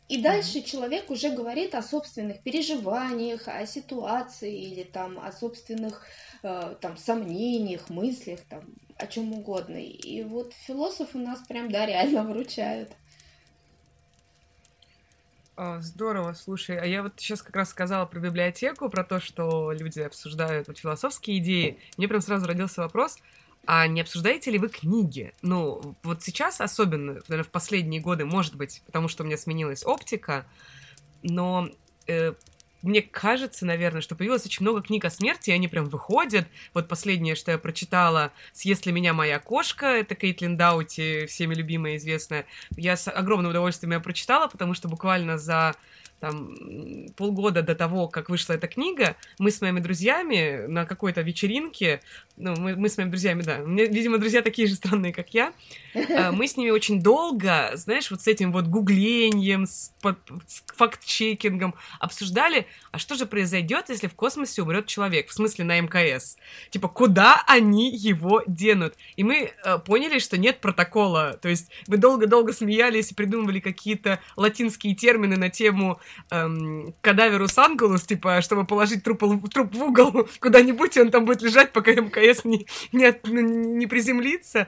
[0.09, 6.03] и дальше человек уже говорит о собственных переживаниях, о ситуации или там о собственных
[6.41, 8.63] э, там сомнениях, мыслях, там
[8.97, 9.77] о чем угодно.
[9.77, 12.91] И вот философы нас прям, да, реально выручают.
[15.79, 19.99] Здорово, слушай, а я вот сейчас как раз сказала про библиотеку, про то, что люди
[19.99, 21.77] обсуждают вот философские идеи.
[21.97, 23.17] Мне прям сразу родился вопрос,
[23.71, 25.31] а не обсуждаете ли вы книги?
[25.43, 29.85] Ну, вот сейчас особенно, наверное, в последние годы, может быть, потому что у меня сменилась
[29.85, 30.47] оптика,
[31.21, 31.69] но
[32.07, 32.33] э,
[32.81, 36.47] мне кажется, наверное, что появилось очень много книг о смерти, и они прям выходят.
[36.73, 41.97] Вот последнее, что я прочитала, «Съест ли меня моя кошка», это Кейтлин Даути, всеми любимая,
[41.97, 42.47] известная.
[42.75, 45.75] Я с огромным удовольствием ее прочитала, потому что буквально за
[46.19, 46.55] там,
[47.15, 52.01] полгода до того, как вышла эта книга, мы с моими друзьями на какой-то вечеринке,
[52.37, 55.53] ну, мы, мы с моими друзьями, да, меня, видимо, друзья такие же странные, как я,
[56.15, 59.93] а, мы с ними очень долго, знаешь, вот с этим вот гуглением, с,
[60.47, 65.79] с факт-чекингом обсуждали, а что же произойдет, если в космосе умрет человек, в смысле на
[65.79, 66.37] МКС?
[66.69, 68.95] Типа, куда они его денут?
[69.15, 74.19] И мы э, поняли, что нет протокола, то есть мы долго-долго смеялись и придумывали какие-то
[74.35, 75.99] латинские термины на тему
[76.31, 81.41] эм, кадаверус ангулус, типа, чтобы положить труп, труп в угол куда-нибудь, и он там будет
[81.41, 84.67] лежать, пока МКС не, не, не приземлится.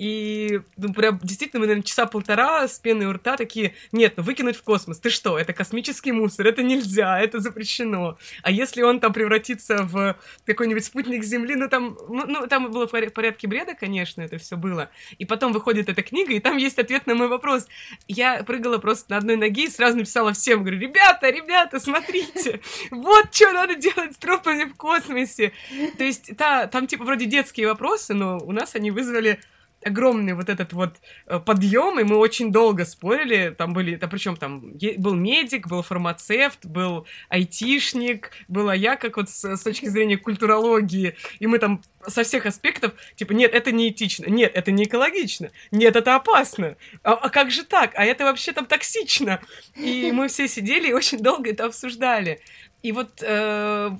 [0.00, 4.22] И, ну, прям, действительно, мы, наверное, часа полтора с пеной у рта такие, нет, ну,
[4.22, 8.16] выкинуть в космос, ты что, это космический мусор, это нельзя, это запрещено.
[8.42, 12.88] А если он там превратится в какой-нибудь спутник Земли, ну, там, ну, ну там было
[12.88, 14.88] в порядке бреда, конечно, это все было.
[15.18, 17.68] И потом выходит эта книга, и там есть ответ на мой вопрос.
[18.08, 23.34] Я прыгала просто на одной ноге и сразу написала всем, говорю, ребята, ребята, смотрите, вот
[23.34, 25.52] что надо делать с трупами в космосе.
[25.98, 29.38] То есть, та, там, типа, вроде детские вопросы, но у нас они вызвали
[29.84, 33.54] огромный вот этот вот э, подъем, и мы очень долго спорили.
[33.56, 39.30] Там были, да причем там был медик, был фармацевт, был айтишник, была я, как вот
[39.30, 43.88] с, с точки зрения культурологии, и мы там со всех аспектов, типа, нет, это не
[43.90, 48.24] этично, нет, это не экологично, нет, это опасно, а, а как же так, а это
[48.24, 49.40] вообще там токсично.
[49.76, 52.40] И мы все сидели и очень долго это обсуждали.
[52.82, 53.90] И вот, э,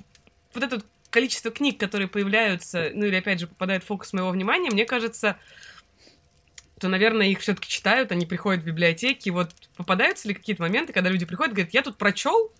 [0.53, 4.71] вот это количество книг, которые появляются, ну или опять же попадают в фокус моего внимания,
[4.71, 5.37] мне кажется,
[6.81, 9.29] то, наверное, их все-таки читают, они приходят в библиотеки.
[9.29, 12.51] Вот попадаются ли какие-то моменты, когда люди приходят и говорят, я тут прочел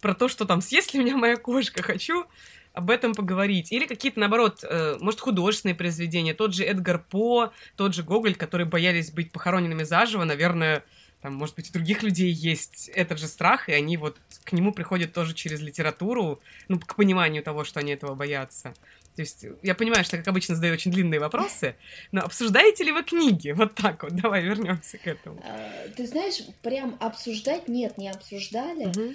[0.00, 2.26] про то, что там съест ли меня моя кошка, хочу
[2.72, 3.70] об этом поговорить.
[3.70, 6.34] Или какие-то, наоборот, э, может, художественные произведения.
[6.34, 10.82] Тот же Эдгар По, тот же Гоголь, которые боялись быть похороненными заживо, наверное,
[11.20, 14.72] там, может быть, у других людей есть этот же страх, и они вот к нему
[14.72, 18.74] приходят тоже через литературу, ну, к пониманию того, что они этого боятся.
[19.14, 21.76] То есть я понимаю, что, как обычно, задаю очень длинные вопросы,
[22.12, 23.50] но обсуждаете ли вы книги?
[23.50, 25.40] Вот так вот, давай вернемся к этому.
[25.44, 29.14] А, ты знаешь, прям обсуждать нет, не обсуждали, угу.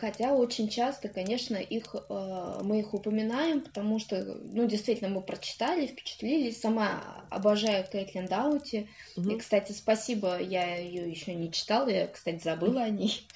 [0.00, 5.86] хотя очень часто, конечно, их а, мы их упоминаем, потому что, ну, действительно, мы прочитали,
[5.86, 6.60] впечатлились.
[6.60, 8.88] Сама обожаю Кэтлин Даути.
[9.16, 9.30] Угу.
[9.30, 13.26] И, кстати, спасибо, я ее еще не читала, я, кстати, забыла о ней.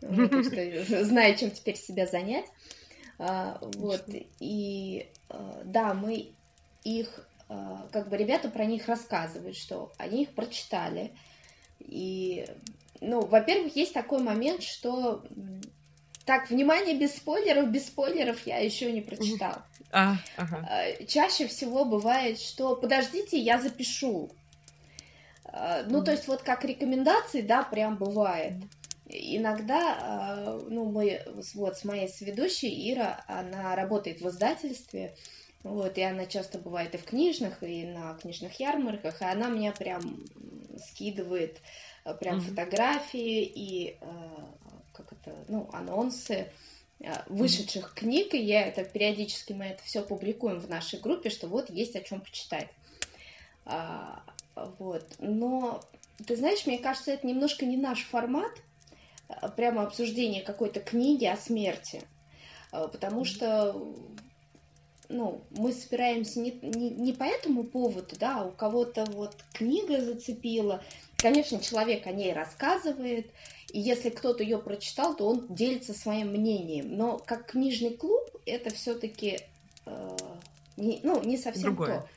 [0.00, 2.46] Знаю, чем теперь себя занять.
[3.18, 4.04] Вот,
[4.40, 6.32] и Э, да, мы
[6.82, 11.12] их, э, как бы ребята про них рассказывают, что они их прочитали.
[11.80, 12.46] И,
[13.00, 15.24] ну, во-первых, есть такой момент, что
[16.24, 19.56] так, внимание, без спойлеров, без спойлеров я еще не прочитал.
[19.92, 20.68] А, ага.
[21.06, 24.30] Чаще всего бывает, что подождите, я запишу.
[25.86, 28.54] Ну, то есть, вот как рекомендации, да, прям бывает.
[29.06, 31.20] Иногда, ну, мы
[31.54, 35.14] вот с моей сведущей Ира, она работает в издательстве,
[35.64, 39.72] вот, и она часто бывает и в книжных, и на книжных ярмарках, и она мне
[39.72, 40.24] прям
[40.78, 41.58] скидывает
[42.04, 42.42] э, прям mm-hmm.
[42.42, 44.06] фотографии и э,
[44.92, 46.52] как это, ну, анонсы
[47.00, 47.98] э, вышедших mm-hmm.
[47.98, 51.96] книг, и я это периодически мы это все публикуем в нашей группе, что вот есть
[51.96, 52.68] о чем почитать.
[53.64, 54.22] А,
[54.54, 55.82] вот, но
[56.26, 58.52] ты знаешь, мне кажется, это немножко не наш формат,
[59.56, 62.02] прямо обсуждение какой-то книги о смерти,
[62.70, 63.94] потому что
[65.08, 70.00] ну, мы собираемся не, не, не по этому поводу, да, а у кого-то вот книга
[70.00, 70.82] зацепила.
[71.16, 73.30] Конечно, человек о ней рассказывает,
[73.72, 76.96] и если кто-то ее прочитал, то он делится своим мнением.
[76.96, 79.38] Но как книжный клуб это все-таки
[79.86, 80.16] э,
[80.76, 82.00] не, ну, не совсем Другое.
[82.00, 82.08] то.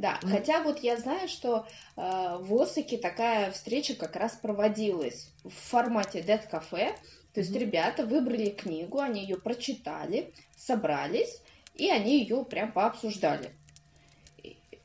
[0.00, 0.30] Да, mm.
[0.30, 2.00] хотя вот я знаю, что э,
[2.40, 6.94] в Осаке такая встреча как раз проводилась в формате Dead Cafe.
[7.34, 7.58] То есть mm.
[7.58, 11.42] ребята выбрали книгу, они ее прочитали, собрались
[11.74, 13.50] и они ее прям пообсуждали.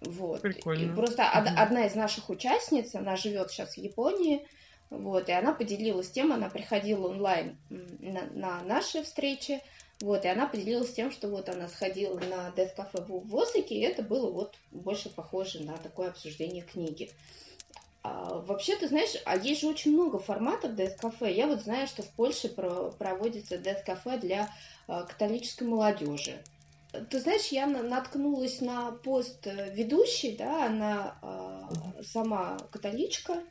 [0.01, 0.41] Вот.
[0.41, 0.83] Прикольно.
[0.83, 4.45] И просто mm одна из наших участниц, она живет сейчас в Японии,
[4.89, 9.61] вот, и она поделилась тем, она приходила онлайн на, на наши встречи,
[10.01, 13.81] вот, и она поделилась тем, что вот она сходила на Death Cafe в Осаке, и
[13.81, 17.11] это было вот больше похоже на такое обсуждение книги.
[18.03, 21.31] А, вообще, ты знаешь, а есть же очень много форматов Death Cafe.
[21.31, 24.49] Я вот знаю, что в Польше про, проводится Death Cafe для
[24.87, 26.43] а, католической молодежи.
[27.09, 33.43] Ты знаешь, я наткнулась на пост ведущей, да, она э, сама католичка,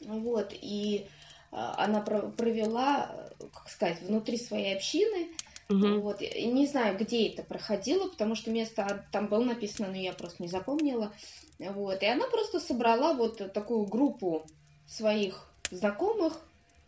[0.00, 5.28] вот, и э, она провела, как сказать, внутри своей общины,
[5.68, 6.00] угу.
[6.00, 10.12] вот, и не знаю, где это проходило, потому что место там было написано, но я
[10.12, 11.12] просто не запомнила,
[11.58, 14.46] вот, и она просто собрала вот такую группу
[14.86, 16.40] своих знакомых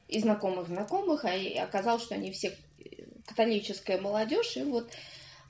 [0.08, 2.56] и знакомых знакомых, а оказалось, что они все
[3.26, 4.90] католическая молодежь, и вот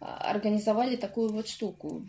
[0.01, 2.03] а, организовали такую вот штуку.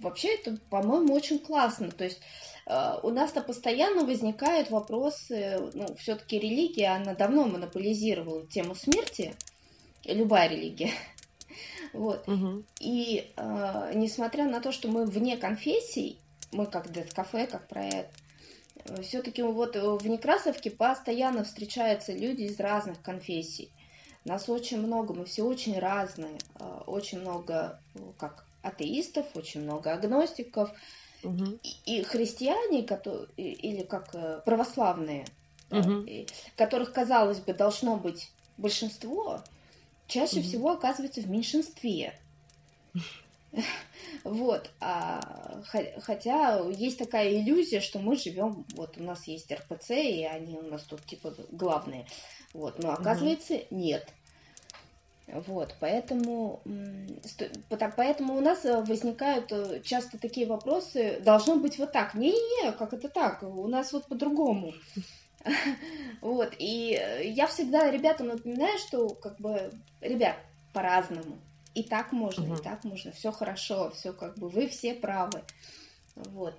[0.00, 1.90] Вообще это, по-моему, очень классно.
[1.90, 2.20] То есть
[2.66, 9.34] у нас-то постоянно возникают вопросы, ну, все-таки религия, она давно монополизировала тему смерти,
[10.04, 10.92] любая религия.
[11.92, 12.26] Вот.
[12.26, 12.64] Угу.
[12.80, 16.18] И э, несмотря на то, что мы вне конфессий,
[16.50, 18.10] мы как Dead кафе, как проект,
[19.02, 23.70] все-таки вот в Некрасовке постоянно встречаются люди из разных конфессий.
[24.24, 26.38] Нас очень много, мы все очень разные.
[26.56, 27.80] А, очень много
[28.18, 30.70] как атеистов, очень много агностиков.
[31.24, 31.58] Угу.
[31.62, 35.26] И, и христиане, которые, или как э, православные,
[35.70, 36.06] угу.
[36.56, 39.40] которых, казалось бы, должно быть большинство,
[40.06, 40.46] чаще угу.
[40.46, 42.18] всего оказывается в меньшинстве.
[44.24, 45.62] Вот, а,
[46.00, 50.62] хотя есть такая иллюзия, что мы живем, вот у нас есть РПЦ, и они у
[50.62, 52.06] нас тут типа главные.
[52.52, 54.12] Вот, но оказывается нет.
[55.26, 56.60] Вот, поэтому,
[57.96, 62.14] поэтому у нас э, возникают э, часто такие вопросы, должно быть вот так.
[62.14, 63.42] Не-не-не, как это так?
[63.42, 64.74] У нас вот по-другому.
[66.22, 69.70] Вот, и э, я всегда ребятам напоминаю, что, как бы,
[70.00, 70.36] ребят,
[70.72, 71.38] по-разному.
[71.74, 75.42] И так можно, и так можно, все хорошо, все как бы, вы все правы.
[76.14, 76.54] Вот.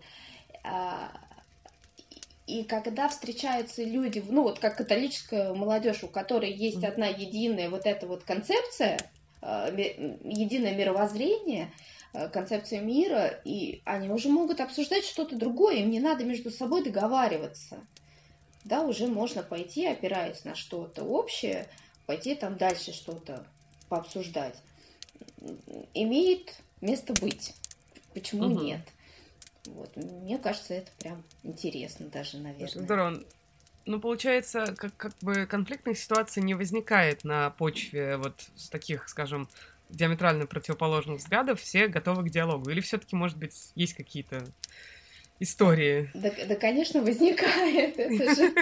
[2.47, 7.85] И когда встречаются люди, ну вот как католическая молодежь, у которой есть одна единая вот
[7.85, 8.99] эта вот концепция,
[9.41, 9.71] э,
[10.23, 11.73] единое мировоззрение,
[12.13, 16.83] э, концепцию мира, и они уже могут обсуждать что-то другое, им не надо между собой
[16.83, 17.77] договариваться.
[18.63, 21.67] Да, уже можно пойти, опираясь на что-то общее,
[22.05, 23.45] пойти там дальше что-то
[23.89, 24.55] пообсуждать.
[25.93, 27.53] Имеет место быть.
[28.13, 28.61] Почему угу.
[28.61, 28.81] нет?
[29.65, 29.95] Вот.
[29.95, 32.83] Мне кажется, это прям интересно даже, наверное.
[32.83, 33.23] Здорово.
[33.85, 39.47] Ну, получается, как, как бы конфликтных ситуаций не возникает на почве вот с таких, скажем,
[39.89, 42.69] диаметрально противоположных взглядов, все готовы к диалогу.
[42.69, 44.43] Или все-таки, может быть, есть какие-то
[45.39, 46.09] истории?
[46.13, 47.99] Да, да конечно, возникает.
[47.99, 48.53] Это же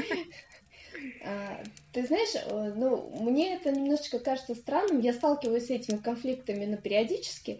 [1.91, 4.99] ты знаешь, э, ну, мне это немножечко кажется странным.
[4.99, 7.59] Я сталкиваюсь с этими конфликтами на периодически.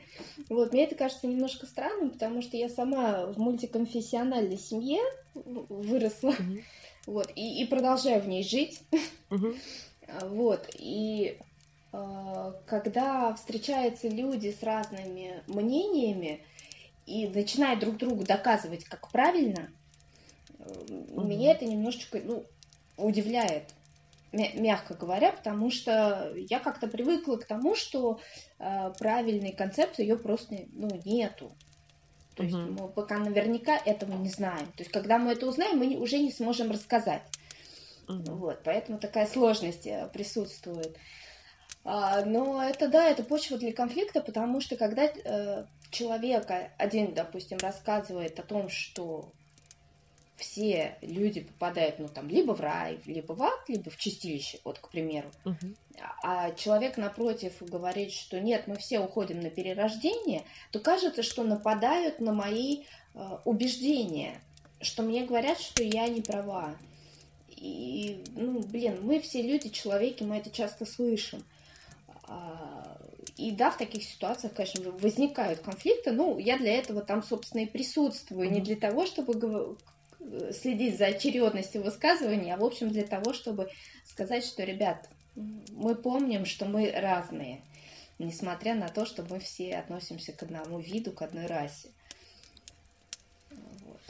[0.50, 5.02] Вот, мне это кажется немножко странным, потому что я сама в мультиконфессиональной семье
[5.36, 6.32] выросла.
[6.32, 6.64] Mm-hmm.
[7.06, 8.82] Вот, и, и продолжаю в ней жить.
[9.30, 9.58] Mm-hmm.
[10.30, 11.38] Вот, и
[11.92, 16.42] э, когда встречаются люди с разными мнениями
[17.06, 19.70] и начинают друг другу доказывать, как правильно,
[20.58, 21.28] mm-hmm.
[21.28, 22.46] меня это немножечко, ну,
[22.98, 23.74] удивляет,
[24.32, 28.20] мягко говоря, потому что я как-то привыкла к тому, что
[28.60, 31.56] э, правильной концепции ее просто ну, нету.
[32.36, 34.66] То есть мы пока наверняка этого не знаем.
[34.68, 37.22] То есть когда мы это узнаем, мы уже не сможем рассказать.
[38.08, 40.98] uh Вот, поэтому такая сложность э, присутствует.
[41.86, 47.58] А, но это да, это почва для конфликта, потому что когда э, человек один, допустим,
[47.58, 49.34] рассказывает о том, что
[50.36, 54.80] все люди попадают, ну, там, либо в рай, либо в ад, либо в чистилище, вот,
[54.80, 55.32] к примеру.
[55.46, 55.76] Uh-huh.
[56.24, 62.20] А человек напротив говорит, что нет, мы все уходим на перерождение, то кажется, что нападают
[62.20, 64.42] на мои э, убеждения,
[64.82, 66.76] что мне говорят, что я не права.
[67.50, 71.44] И, ну, блин, мы все люди, человеки, мы это часто слышим.
[72.28, 72.98] А,
[73.38, 76.12] и да, в таких ситуациях, конечно, возникают конфликты.
[76.12, 78.50] Ну, я для этого там, собственно, и присутствую.
[78.50, 78.54] Mm-hmm.
[78.54, 79.78] Не для того, чтобы
[80.52, 83.70] следить за очередностью высказываний, а в общем для того, чтобы
[84.06, 87.62] сказать, что, ребят, мы помним, что мы разные,
[88.20, 91.90] несмотря на то, что мы все относимся к одному виду, к одной расе.
[93.50, 94.02] Вот.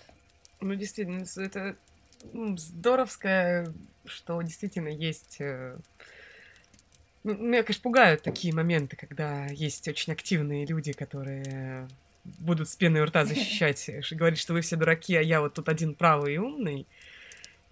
[0.62, 1.76] Ну, действительно, это
[2.32, 3.74] ну, здоровское,
[4.06, 5.38] что действительно есть...
[5.40, 5.78] Э,
[7.24, 11.88] ну, меня, конечно, пугают такие моменты, когда есть очень активные люди, которые
[12.24, 15.70] будут с пеной у рта защищать, говорить, что вы все дураки, а я вот тут
[15.70, 16.88] один правый и умный.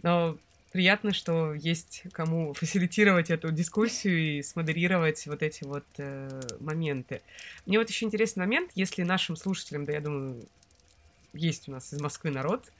[0.02, 0.38] Но
[0.72, 7.22] приятно, что есть кому фасилитировать эту дискуссию и смодерировать вот эти вот э, моменты.
[7.66, 10.44] Мне вот еще интересный момент, если нашим слушателям, да я думаю,
[11.34, 12.72] есть у нас из Москвы народ,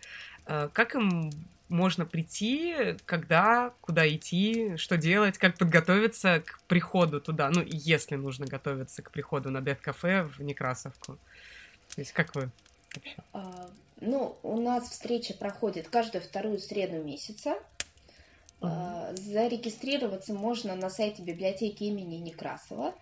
[0.48, 1.32] э, как им
[1.72, 8.46] можно прийти, когда, куда идти, что делать, как подготовиться к приходу туда, ну, если нужно
[8.46, 11.18] готовиться к приходу на Cafe в Некрасовку.
[11.96, 12.50] То есть как вы
[12.96, 13.18] вообще?
[13.34, 13.70] А,
[14.00, 17.56] ну, у нас встреча проходит каждую вторую среду месяца.
[18.62, 19.16] Uh-huh.
[19.16, 22.94] Зарегистрироваться можно на сайте библиотеки имени Некрасова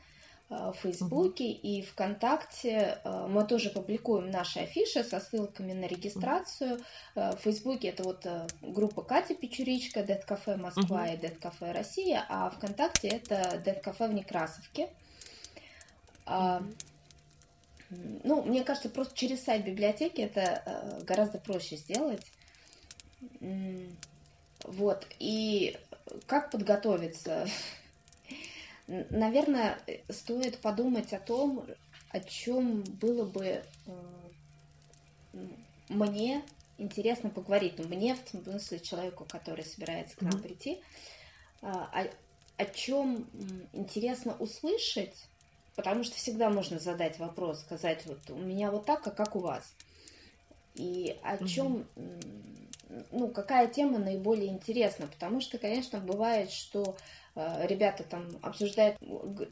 [0.50, 1.60] а, в Фейсбуке uh-huh.
[1.62, 3.00] и ВКонтакте.
[3.28, 6.80] Мы тоже публикуем наши афиши со ссылками на регистрацию.
[7.16, 7.38] Uh-huh.
[7.38, 8.26] В Фейсбуке это вот
[8.62, 11.16] группа Катя Печуричка, Dead Cafe Москва uh-huh.
[11.16, 14.90] и Dead Cafe Россия, а ВКонтакте это Dead Cafe в Некрасовке.
[16.26, 16.74] Uh-huh.
[17.90, 22.26] Ну, мне кажется, просто через сайт библиотеки это э, гораздо проще сделать.
[24.64, 25.08] Вот.
[25.20, 25.78] И
[26.28, 27.48] как подготовиться?
[28.88, 29.80] Наверное,
[30.10, 31.66] стоит подумать о том,
[32.10, 33.64] о чем было бы э,
[35.90, 36.44] мне
[36.78, 37.78] интересно поговорить.
[37.78, 40.82] Ну, мне, в смысле, человеку, который собирается к нам прийти,
[41.62, 42.10] а, о,
[42.58, 43.30] о чем
[43.74, 45.16] интересно услышать,
[45.80, 49.40] Потому что всегда можно задать вопрос, сказать, вот у меня вот так, а как у
[49.40, 49.64] вас?
[50.76, 51.86] И о чем,
[53.14, 55.08] ну, какая тема наиболее интересна?
[55.08, 56.98] Потому что, конечно, бывает, что
[57.38, 58.98] э, ребята там обсуждают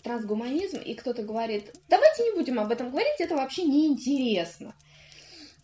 [0.04, 4.76] трансгуманизм, и кто-то говорит, давайте не будем об этом говорить, это вообще неинтересно.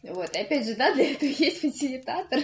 [0.02, 2.40] Вот, и опять же, да, для этого есть фасилитатор,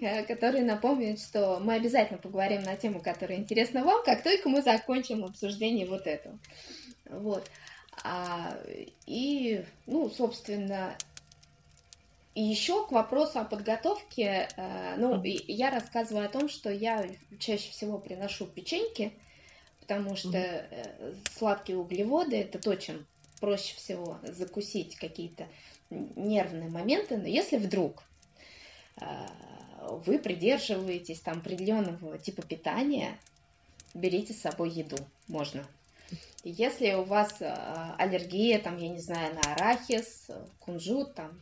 [0.00, 4.62] э, который напомнит, что мы обязательно поговорим на тему, которая интересна вам, как только мы
[4.62, 6.38] закончим обсуждение вот этого.
[7.08, 7.50] Вот.
[8.02, 8.58] А,
[9.06, 10.96] и, ну, собственно,
[12.34, 17.70] и еще к вопросу о подготовке, э, ну, я рассказываю о том, что я чаще
[17.70, 19.12] всего приношу печеньки,
[19.80, 23.06] потому что э, сладкие углеводы это то, чем
[23.40, 25.46] проще всего закусить какие-то
[25.90, 28.02] нервные моменты, но если вдруг
[29.00, 29.04] э,
[30.04, 33.16] вы придерживаетесь там определенного типа питания,
[33.94, 34.96] берите с собой еду,
[35.28, 35.64] можно
[36.44, 37.52] Если у вас э,
[37.98, 41.40] аллергия, там, я не знаю, на арахис, кунжут, там,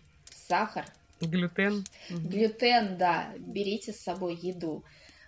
[0.48, 0.86] сахар.
[1.20, 1.84] Глютен.
[2.10, 4.84] Глютен, да, берите с собой еду.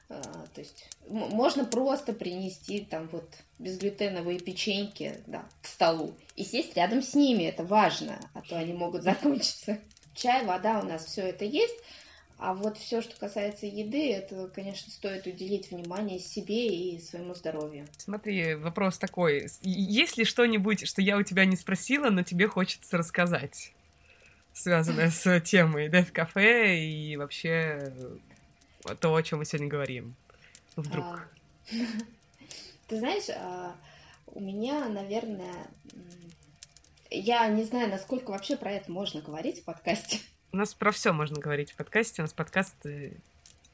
[0.09, 0.21] Э,
[0.55, 3.29] то есть можно просто принести там вот
[3.59, 8.73] безглютеновые печеньки да, к столу и сесть рядом с ними, это важно, а то они
[8.73, 9.79] могут закончиться.
[10.15, 11.75] Чай, вода у нас все это есть,
[12.39, 17.87] а вот все, что касается еды, это, конечно, стоит уделить внимание себе и своему здоровью.
[17.97, 19.49] Смотри, вопрос такой.
[19.63, 23.73] Есть ли что-нибудь, что я у тебя не спросила, но тебе хочется рассказать?
[24.55, 27.93] связанное с темой Death Cafe и вообще
[29.01, 30.15] то, о чем мы сегодня говорим.
[30.77, 31.05] Вдруг.
[31.05, 31.25] А,
[32.89, 33.75] ты знаешь, а,
[34.27, 35.67] у меня, наверное,
[37.11, 40.19] я не знаю, насколько вообще про это можно говорить в подкасте.
[40.55, 42.23] У нас про все можно говорить в подкасте.
[42.23, 42.77] У нас подкаст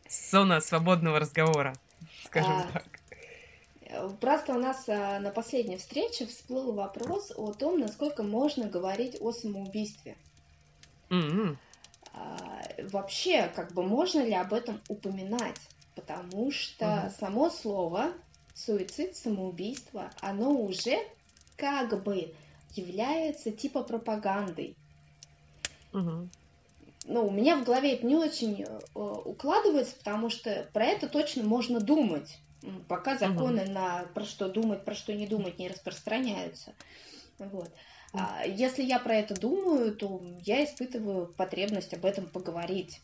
[0.08, 1.74] зона свободного разговора,
[2.24, 4.16] скажем а, так.
[4.18, 9.30] Просто у нас а, на последней встрече всплыл вопрос о том, насколько можно говорить о
[9.32, 10.16] самоубийстве.
[11.10, 11.56] Mm-hmm.
[12.14, 15.60] А, вообще, как бы можно ли об этом упоминать?
[15.94, 17.20] Потому что mm-hmm.
[17.20, 18.12] само слово
[18.54, 20.96] суицид, самоубийство, оно уже
[21.58, 22.32] как бы
[22.74, 24.74] является типа пропагандой.
[25.92, 26.28] Mm-hmm
[27.06, 31.42] ну, у меня в голове это не очень э, укладывается, потому что про это точно
[31.42, 32.38] можно думать,
[32.88, 33.72] пока законы угу.
[33.72, 36.74] на про что думать, про что не думать не распространяются.
[37.38, 37.70] Вот.
[38.12, 43.00] А если я про это думаю, то я испытываю потребность об этом поговорить.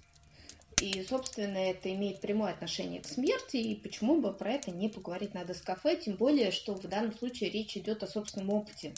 [0.83, 5.33] И, собственно, это имеет прямое отношение к смерти, и почему бы про это не поговорить
[5.33, 8.93] на дискафе, тем более, что в данном случае речь идет о собственном опыте.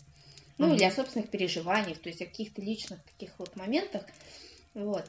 [0.56, 4.04] Ну, mm или о собственных переживаниях, то есть о каких-то личных таких вот моментах,
[4.84, 5.04] вот.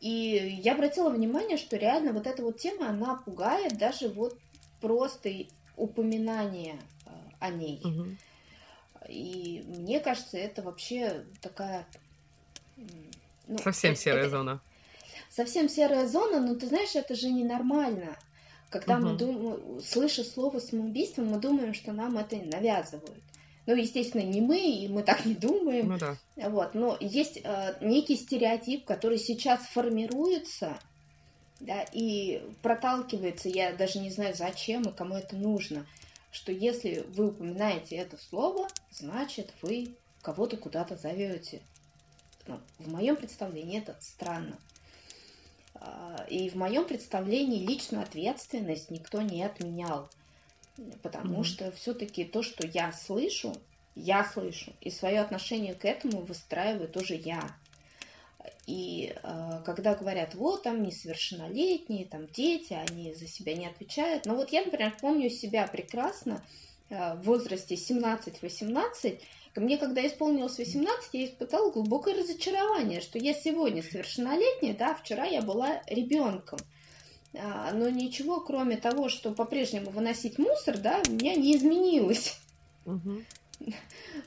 [0.00, 4.38] И я обратила внимание, что реально вот эта вот тема, она пугает даже вот
[4.80, 5.30] просто
[5.76, 7.80] упоминание э, о ней.
[7.84, 8.16] Угу.
[9.08, 11.86] И мне кажется, это вообще такая...
[13.46, 14.60] Ну, совсем это, серая это, зона.
[15.28, 18.16] Совсем серая зона, но ты знаешь, это же ненормально.
[18.70, 19.08] Когда угу.
[19.08, 23.22] мы думаем, слыша слово самоубийство, мы думаем, что нам это навязывают.
[23.66, 25.88] Ну, естественно, не мы, и мы так не думаем.
[25.88, 26.16] Ну да.
[26.36, 30.78] Вот, но есть э, некий стереотип, который сейчас формируется,
[31.60, 35.86] да, и проталкивается, я даже не знаю, зачем и кому это нужно,
[36.32, 41.60] что если вы упоминаете это слово, значит, вы кого-то куда-то зовете.
[42.46, 44.58] Ну, в моем представлении это странно.
[45.74, 50.10] А, и в моем представлении личную ответственность никто не отменял
[51.02, 51.44] потому mm-hmm.
[51.44, 53.54] что все-таки то, что я слышу,
[53.94, 57.42] я слышу, и свое отношение к этому выстраиваю тоже я.
[58.66, 64.26] И э, когда говорят, вот там несовершеннолетние, там дети, они за себя не отвечают.
[64.26, 66.42] Но вот я, например, помню себя прекрасно
[66.88, 69.20] э, в возрасте 17-18.
[69.56, 75.42] Мне, когда исполнилось 18, я испытала глубокое разочарование, что я сегодня совершеннолетняя, да, вчера я
[75.42, 76.60] была ребенком.
[77.32, 82.38] Но ничего, кроме того, что по-прежнему выносить мусор, да, у меня не изменилось.
[82.86, 83.22] Угу.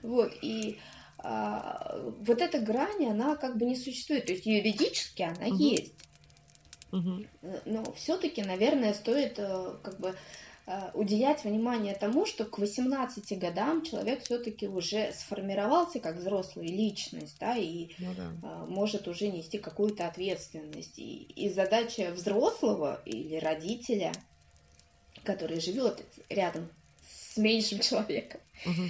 [0.04, 0.80] Вот, и
[1.18, 4.28] а, вот эта грань, она как бы не существует.
[4.28, 5.58] То есть юридически она угу.
[5.58, 5.93] есть.
[6.91, 7.26] Угу.
[7.66, 10.16] Но все-таки, наверное, стоит э, как бы
[10.93, 17.57] уделять внимание тому, что к 18 годам человек все-таки уже сформировался как взрослая личность, да,
[17.57, 18.32] и ну, да.
[18.41, 20.97] Э, может уже нести какую-то ответственность.
[20.97, 24.14] И, и задача взрослого или родителя,
[25.24, 26.70] который живет рядом
[27.34, 28.82] с меньшим человеком, угу.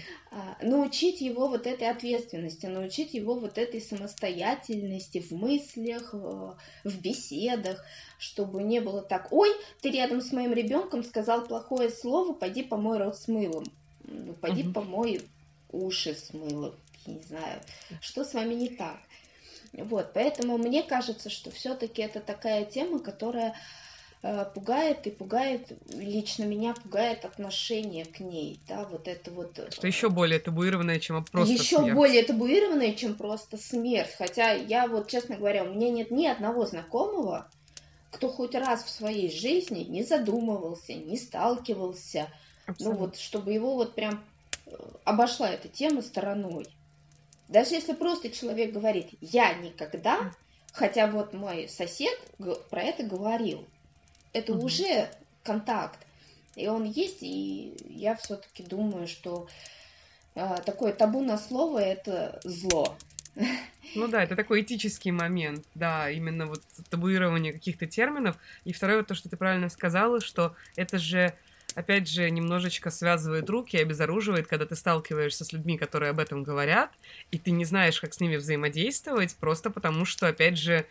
[0.62, 7.84] научить его вот этой ответственности, научить его вот этой самостоятельности в мыслях, в беседах,
[8.20, 9.50] чтобы не было так, ой,
[9.82, 13.66] ты рядом с моим ребенком сказал плохое слово, пойди помой рот с мылом,
[14.04, 14.74] ну, пойди угу.
[14.74, 15.22] помой
[15.72, 16.76] уши с мылом,
[17.06, 17.62] не знаю,
[18.02, 19.00] что с вами не так.
[19.72, 23.58] Вот, поэтому мне кажется, что все-таки это такая тема, которая Э,
[24.24, 29.60] пугает и пугает, лично меня пугает отношение к ней, да, вот это вот...
[29.60, 31.94] Э, что еще более табуированное, чем просто Еще смерть.
[31.94, 36.66] более табуированное, чем просто смерть, хотя я вот, честно говоря, у меня нет ни одного
[36.66, 37.50] знакомого,
[38.12, 42.30] кто хоть раз в своей жизни не задумывался, не сталкивался,
[42.66, 42.94] Абсолютно.
[43.00, 44.24] ну вот, чтобы его вот прям
[44.68, 44.72] э,
[45.04, 46.68] обошла эта тема стороной.
[47.50, 50.32] Даже если просто человек говорит «я никогда»,
[50.72, 52.18] хотя вот мой сосед
[52.70, 53.68] про это говорил,
[54.34, 54.66] это угу.
[54.66, 55.10] уже
[55.44, 56.00] контакт.
[56.56, 59.48] И он есть, и я все-таки думаю, что
[60.36, 62.98] э, такое табу на слово это зло.
[63.96, 68.38] Ну да, это такой этический момент, да, именно вот табуирование каких-то терминов.
[68.64, 71.36] И второе, то, что ты правильно сказала, что это же
[71.76, 76.92] опять же, немножечко связывает руки, обезоруживает, когда ты сталкиваешься с людьми, которые об этом говорят,
[77.32, 80.86] и ты не знаешь, как с ними взаимодействовать, просто потому что, опять же,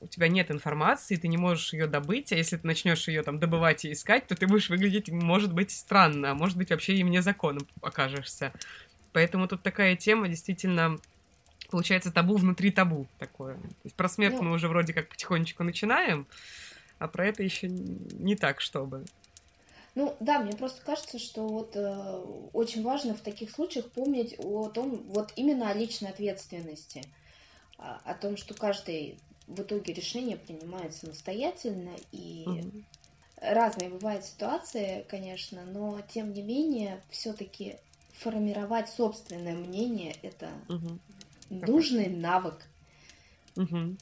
[0.00, 3.38] у тебя нет информации, ты не можешь ее добыть, а если ты начнешь ее там
[3.38, 7.04] добывать и искать, то ты будешь выглядеть, может быть, странно, а может быть, вообще и
[7.04, 8.52] вне закона окажешься.
[9.12, 10.98] Поэтому тут такая тема действительно
[11.70, 13.54] получается табу внутри табу такое.
[13.56, 16.26] То есть про смерть ну, мы уже вроде как потихонечку начинаем,
[16.98, 19.04] а про это еще не так, чтобы.
[19.94, 22.22] Ну да, мне просто кажется, что вот э,
[22.52, 27.02] очень важно в таких случаях помнить о том, вот именно о личной ответственности,
[27.78, 29.18] о, о том, что каждый
[29.48, 32.84] в итоге решение принимает самостоятельно и угу.
[33.40, 37.76] разные бывают ситуации, конечно, но тем не менее все-таки
[38.12, 40.98] формировать собственное мнение это угу.
[41.50, 42.62] нужный навык.
[43.56, 43.96] Угу.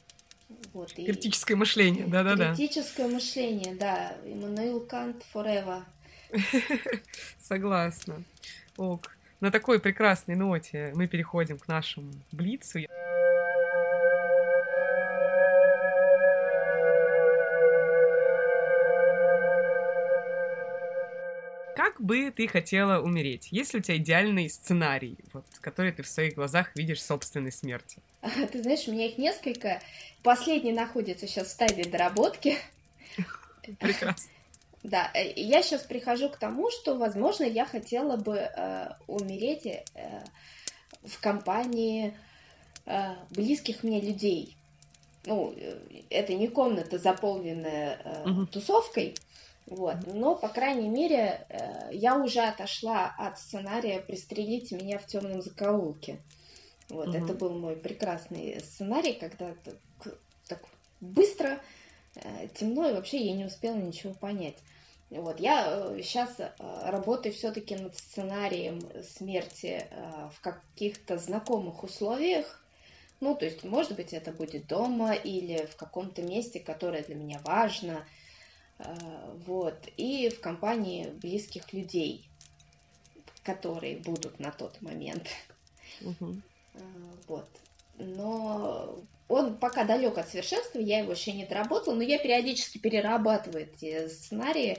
[0.73, 1.57] Вот, Критическое и...
[1.57, 2.55] мышление, да-да-да.
[2.55, 4.15] Критическое мышление, да.
[4.25, 5.83] Иммануил Кант forever.
[7.39, 8.23] Согласна.
[8.77, 9.11] Ок.
[9.39, 12.79] На такой прекрасной ноте мы переходим к нашему блицу.
[22.07, 23.49] Бы ты хотела умереть?
[23.51, 27.99] Есть ли у тебя идеальный сценарий, вот, который ты в своих глазах видишь собственной смерти?
[28.51, 29.81] Ты знаешь, у меня их несколько.
[30.23, 32.57] Последний находится сейчас в стадии доработки.
[33.79, 34.31] Прекрасно.
[34.83, 39.81] Да, э, я сейчас прихожу к тому, что, возможно, я хотела бы э, умереть э,
[41.03, 42.13] в компании
[42.85, 44.55] э, близких мне людей.
[45.25, 45.77] Ну, э,
[46.09, 48.45] это не комната, заполненная э, угу.
[48.45, 49.15] тусовкой,
[49.67, 49.97] вот.
[50.07, 56.19] Но, по крайней мере, э, я уже отошла от сценария «Пристрелите меня в темном закоулке».
[56.89, 57.17] Вот, угу.
[57.17, 59.53] это был мой прекрасный сценарий, когда
[60.47, 60.63] так
[61.01, 61.59] быстро,
[62.15, 64.55] э, темно, и вообще я не успела ничего понять.
[65.09, 66.49] Вот, я сейчас э,
[66.85, 69.85] работаю все-таки над сценарием смерти
[70.31, 72.63] в каких-то знакомых условиях.
[73.19, 77.41] Ну, то есть, может быть, это будет дома или в каком-то месте, которое для меня
[77.43, 78.07] важно–
[79.45, 82.29] вот, и в компании близких людей,
[83.43, 85.27] которые будут на тот момент.
[86.01, 86.35] Угу.
[87.27, 87.49] Вот.
[87.97, 93.63] Но он пока далек от совершенства, я его еще не доработала, но я периодически перерабатываю
[93.63, 94.77] эти сценарии,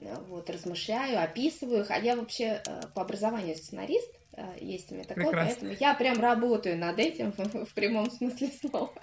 [0.00, 2.62] э, вот, размышляю, описываю их, а я вообще
[2.94, 4.10] по образованию сценарист,
[4.60, 5.54] есть у меня такое, Прекрасно.
[5.60, 7.32] поэтому я прям работаю над этим
[7.66, 8.94] в прямом смысле слова.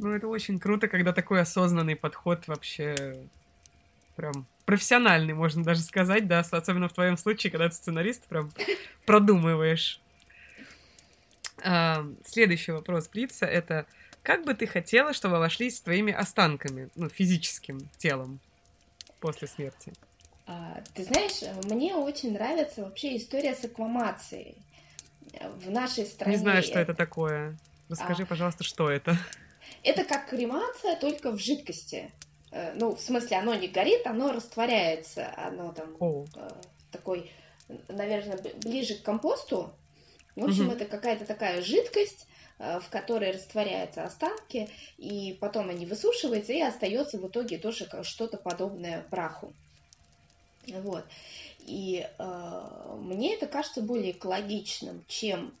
[0.00, 3.18] Ну, это очень круто, когда такой осознанный подход вообще
[4.16, 8.50] прям профессиональный, можно даже сказать, да, особенно в твоем случае, когда ты сценарист, прям
[9.04, 10.00] продумываешь.
[11.62, 13.84] А, следующий вопрос Блица— это
[14.22, 18.40] как бы ты хотела, чтобы вошли с твоими останками, ну, физическим телом
[19.20, 19.92] после смерти?
[20.46, 24.56] А, ты знаешь, мне очень нравится вообще история с аквамацией
[25.56, 26.36] в нашей стране.
[26.36, 27.58] Не знаю, что это такое.
[27.90, 29.18] Расскажи, а, пожалуйста, что это.
[29.82, 32.12] Это как кремация, только в жидкости.
[32.50, 36.26] Э, ну, в смысле, оно не горит, оно растворяется, оно там oh.
[36.90, 37.30] такой,
[37.88, 39.72] наверное, ближе к компосту.
[40.36, 40.74] В общем, mm-hmm.
[40.74, 42.26] это какая-то такая жидкость,
[42.58, 44.68] э, в которой растворяются останки,
[44.98, 49.52] и потом они высушиваются, и остается в итоге тоже что-то подобное праху.
[50.66, 51.04] Вот.
[51.66, 55.54] И э, мне это кажется более экологичным, чем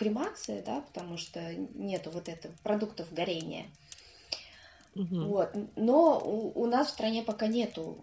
[0.00, 1.40] кремация, да, потому что
[1.74, 3.66] нету вот этого продуктов горения.
[4.96, 5.24] Угу.
[5.26, 5.50] Вот.
[5.76, 7.98] Но у, у нас в стране пока нету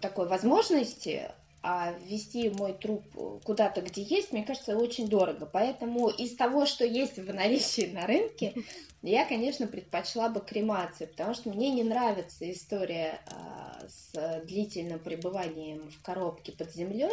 [0.00, 1.30] такой возможности,
[1.62, 3.04] а ввести мой труп
[3.44, 5.44] куда-то, где есть, мне кажется, очень дорого.
[5.44, 8.54] Поэтому из того, что есть в наличии на рынке,
[9.02, 15.90] я, конечно, предпочла бы кремацию, потому что мне не нравится история а, с длительным пребыванием
[15.90, 17.12] в коробке под землей.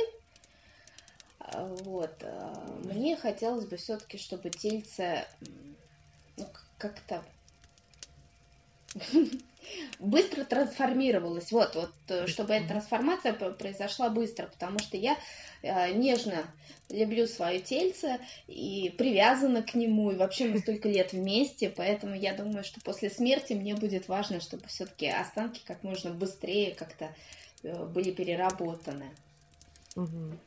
[1.39, 2.13] Вот.
[2.21, 5.25] А, мне хотелось бы все-таки, чтобы тельце
[6.37, 6.45] ну,
[6.77, 7.23] как-то
[9.99, 11.51] быстро трансформировалась.
[11.51, 15.17] Вот, вот, э, чтобы эта трансформация произошла быстро, потому что я
[15.61, 16.45] э, нежно
[16.89, 22.33] люблю свое тельце и привязана к нему, и вообще мы столько лет вместе, поэтому я
[22.33, 27.13] думаю, что после смерти мне будет важно, чтобы все-таки останки как можно быстрее как-то
[27.63, 29.11] э, были переработаны.
[29.95, 30.37] Угу.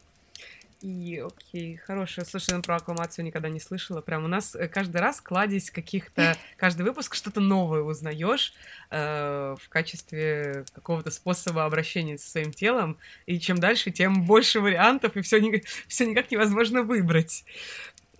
[0.83, 2.24] И, окей, хорошая.
[2.24, 4.01] Слушай, ну про аккумацию никогда не слышала.
[4.01, 6.37] Прям у нас э, каждый раз кладезь каких-то...
[6.57, 8.53] Каждый выпуск что-то новое узнаешь
[8.91, 12.99] э, в качестве какого-то способа обращения со своим телом.
[13.26, 15.62] И чем дальше, тем больше вариантов, и все, ни...
[15.87, 17.45] все никак невозможно выбрать.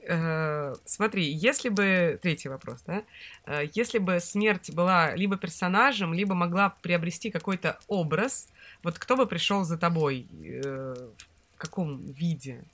[0.06, 2.18] Э, смотри, если бы...
[2.22, 3.02] Третий вопрос, да?
[3.46, 8.48] Э, если бы смерть была либо персонажем, либо могла приобрести какой-то образ,
[8.82, 10.28] вот кто бы пришел за тобой?
[10.64, 10.94] Э,
[11.32, 11.32] в
[11.62, 12.64] каком виде?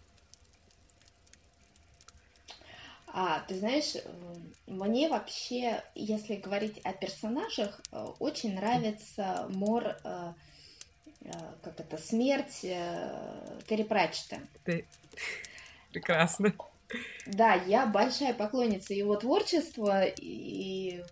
[3.09, 3.95] А, ты знаешь,
[4.67, 7.81] мне вообще, если говорить о персонажах,
[8.19, 14.41] очень нравится Мор, как это, смерть Терри Пратчета.
[14.65, 14.87] Ты...
[15.93, 16.55] Прекрасно.
[17.27, 21.03] Да, я большая поклонница его творчества, и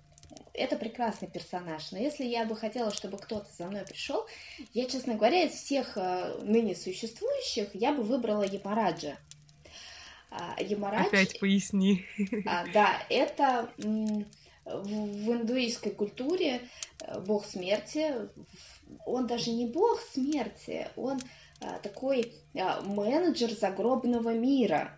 [0.56, 1.92] это прекрасный персонаж.
[1.92, 4.26] Но если я бы хотела, чтобы кто-то за мной пришел,
[4.72, 9.18] я, честно говоря, из всех э, ныне существующих, я бы выбрала Ямараджа.
[10.58, 11.06] Ямарадж...
[11.06, 12.04] Опять поясни.
[12.46, 13.70] А, да, это
[14.66, 16.60] в, индуистской культуре
[17.00, 18.12] э, бог смерти.
[19.04, 21.18] Он даже не бог смерти, он
[21.60, 24.92] а, такой менеджер загробного мира.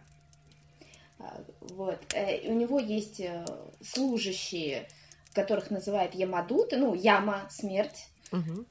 [1.19, 1.99] А, вот.
[2.15, 3.45] Э, у него есть э,
[3.83, 4.89] служащие,
[5.33, 8.65] которых называют Ямадуты, ну, Яма— смерть, угу.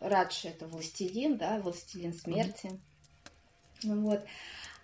[0.00, 2.80] Радж— это властелин, да, властелин смерти.
[3.84, 4.00] Угу.
[4.00, 4.24] Вот.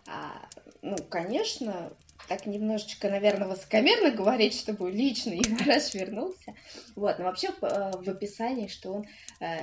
[0.07, 0.49] А,
[0.83, 1.93] ну, конечно,
[2.29, 6.55] так немножечко, наверное, высокомерно говорить, чтобы лично Ивараш вернулся.
[6.95, 9.07] Вот, но вообще э, в описании, что он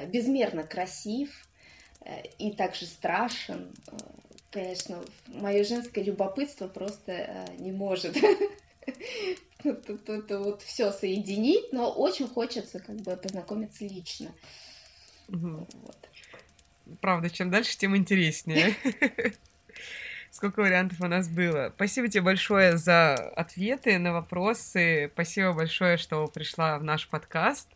[0.08, 1.30] безмерно красив
[2.40, 3.72] и также страшен,
[4.52, 8.16] конечно, мое женское любопытство просто э, не может
[9.64, 14.32] это вот все соединить, но очень хочется как бы познакомиться лично.
[17.00, 18.76] Правда, чем дальше, тем интереснее.
[20.32, 21.72] Сколько вариантов у нас было.
[21.76, 25.10] Спасибо тебе большое за ответы на вопросы.
[25.14, 27.68] Спасибо большое, что пришла в наш подкаст.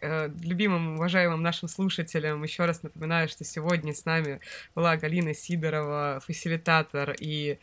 [0.00, 4.40] Э, любимым, уважаемым нашим слушателям еще раз напоминаю, что сегодня с нами
[4.74, 7.58] была Галина Сидорова, фасилитатор и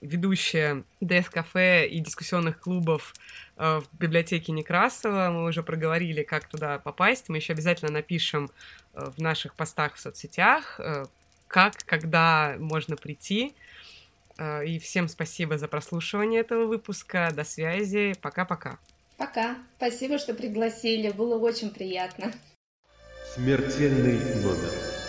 [0.00, 3.14] ведущая Death Кафе и дискуссионных клубов
[3.56, 5.30] э, в библиотеке Некрасова.
[5.30, 7.28] Мы уже проговорили, как туда попасть.
[7.28, 8.50] Мы еще обязательно напишем
[8.94, 10.80] э, в наших постах в соцсетях,
[11.48, 13.54] как, когда можно прийти.
[14.66, 17.30] И всем спасибо за прослушивание этого выпуска.
[17.34, 18.14] До связи.
[18.20, 18.78] Пока-пока.
[19.16, 19.56] Пока.
[19.78, 21.10] Спасибо, что пригласили.
[21.10, 22.32] Было очень приятно.
[23.34, 25.05] Смертельный номер.